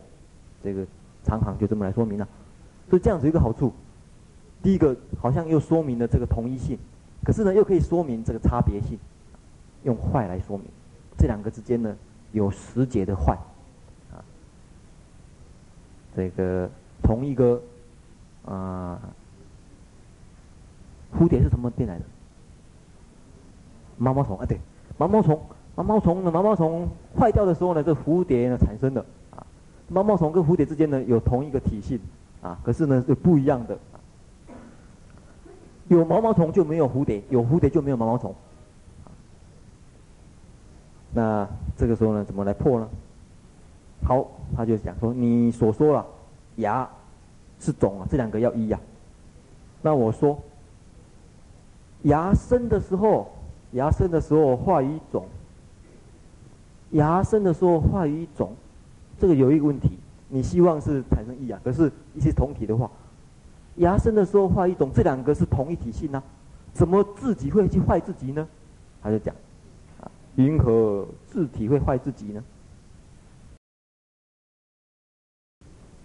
[0.64, 0.84] 这个
[1.24, 2.26] 常行就这么来说明了，
[2.90, 3.72] 所以这样子一个好处，
[4.60, 6.76] 第一个好像又说明了这个同一性。
[7.24, 8.98] 可是呢，又可以说明这个差别性，
[9.84, 10.66] 用坏来说明，
[11.16, 11.96] 这两个之间呢，
[12.32, 13.38] 有时节的坏，
[14.12, 14.18] 啊，
[16.16, 16.68] 这个
[17.00, 17.62] 同一个
[18.44, 19.00] 啊，
[21.16, 22.04] 蝴蝶是什么变来的？
[23.98, 24.58] 毛毛虫啊，对，
[24.98, 25.40] 毛毛虫，
[25.76, 26.30] 毛毛虫呢？
[26.32, 29.46] 毛毛虫坏掉的时候呢，这蝴蝶呢产生的啊，
[29.88, 32.00] 毛毛虫跟蝴蝶之间呢有同一个体性
[32.42, 33.78] 啊，可是呢是不一样的。
[35.92, 38.34] 有毛毛虫就没有蝴蝶，有蝴蝶就没有毛毛虫。
[41.14, 42.88] 那这个时候呢，怎么来破呢？
[44.02, 44.26] 好，
[44.56, 46.06] 他就讲说，你所说了，
[46.56, 46.88] 芽
[47.60, 48.80] 是种啊，这两个要一呀。
[49.82, 50.38] 那我说，
[52.04, 53.30] 芽生的时候，
[53.72, 55.26] 芽生的时候化于种，
[56.92, 58.52] 芽生的时候化于种，
[59.20, 62.90] 这个有一个问题，你希望是产生异样，可是一些同体的话，
[63.76, 66.22] 芽生的时候坏一种，这两个是同一体性呢，
[66.72, 68.46] 怎么自己会去坏自己呢？
[69.02, 69.34] 他就讲。
[70.00, 72.42] 啊云何自体会坏自己呢？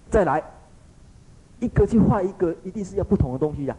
[0.10, 0.44] 再来，
[1.60, 3.78] 一个去坏一个，一定是要不同的东西呀、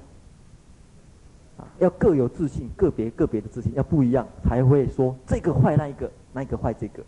[1.58, 1.68] 啊。
[1.78, 7.02] 要各有自信，个别个别的自信要不一样，才会说这个坏那一个，那一个坏这个。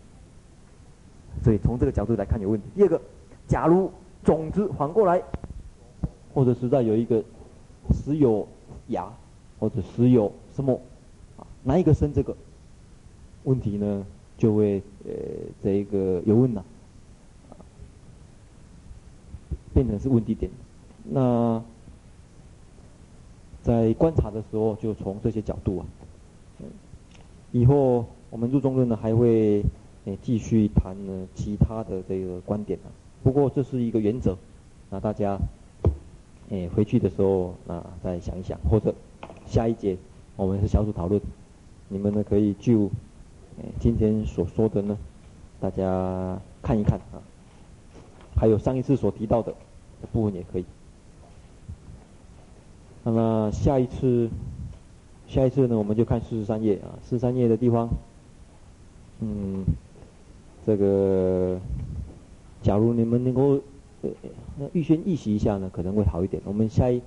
[1.43, 2.67] 所以从这个角度来看有问题。
[2.75, 3.01] 第二个，
[3.47, 3.91] 假如
[4.23, 5.19] 种子反过来，
[6.33, 7.23] 或者实在有一个
[7.93, 8.47] 石有
[8.87, 9.11] 芽，
[9.59, 10.79] 或者石有什么，
[11.37, 12.35] 啊，哪一个生这个？
[13.43, 14.05] 问题呢，
[14.37, 15.11] 就会呃，
[15.63, 16.63] 这一个有问了，
[19.73, 20.51] 变成是问题点。
[21.03, 21.59] 那
[23.63, 25.85] 在观察的时候，就从这些角度啊，
[27.51, 29.65] 以后我们入中论呢还会
[30.21, 32.93] 继续谈呢其他的这个观点啊。
[33.23, 34.37] 不过这是一个原则，
[34.91, 35.39] 那大家
[36.51, 38.93] 诶回去的时候啊再想一想，或者
[39.47, 39.97] 下一节
[40.35, 41.19] 我们是小组讨论，
[41.89, 42.89] 你们呢可以就。
[43.79, 44.97] 今天所说的呢，
[45.59, 47.21] 大家看一看啊，
[48.35, 49.53] 还有上一次所提到的
[50.11, 50.65] 部分也可以。
[53.03, 54.29] 那么下一次，
[55.27, 57.89] 下一次呢，我们就看四十三页啊，四十三页的地方，
[59.19, 59.63] 嗯，
[60.65, 61.59] 这个，
[62.63, 63.59] 假如你们能够
[64.57, 66.41] 那预先预习一下呢，可能会好一点。
[66.45, 67.01] 我们下一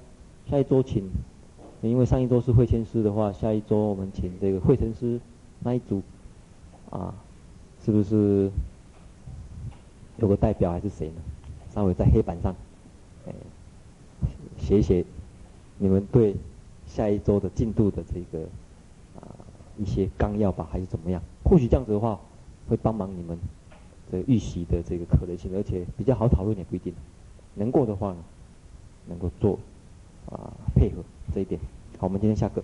[0.51, 1.05] 下一周请，
[1.83, 5.21] 因为上一周是会谦师的话，下一周我们请这个慧成师
[5.61, 6.03] 那一组。
[6.91, 7.13] 啊，
[7.85, 8.49] 是不是
[10.19, 11.15] 有个代表还是谁呢？
[11.75, 12.55] 稍微在黑板上，
[13.27, 13.33] 哎，
[14.59, 15.05] 写写
[15.79, 16.37] 你们对
[16.87, 18.45] 下一周的进度的这个
[19.19, 19.27] 啊
[19.77, 21.21] 一些纲要吧，还是怎么样？
[21.43, 22.21] 或许这样子的话，
[22.69, 23.37] 会帮忙你们
[24.13, 26.95] 这个预习的这个可能性，而且比较好讨论也不一定。
[27.55, 28.17] 能过的话呢，
[29.07, 29.59] 能够做
[30.27, 31.03] 啊配合
[31.35, 31.61] 这一点。
[31.99, 32.63] 好，我们今天下课。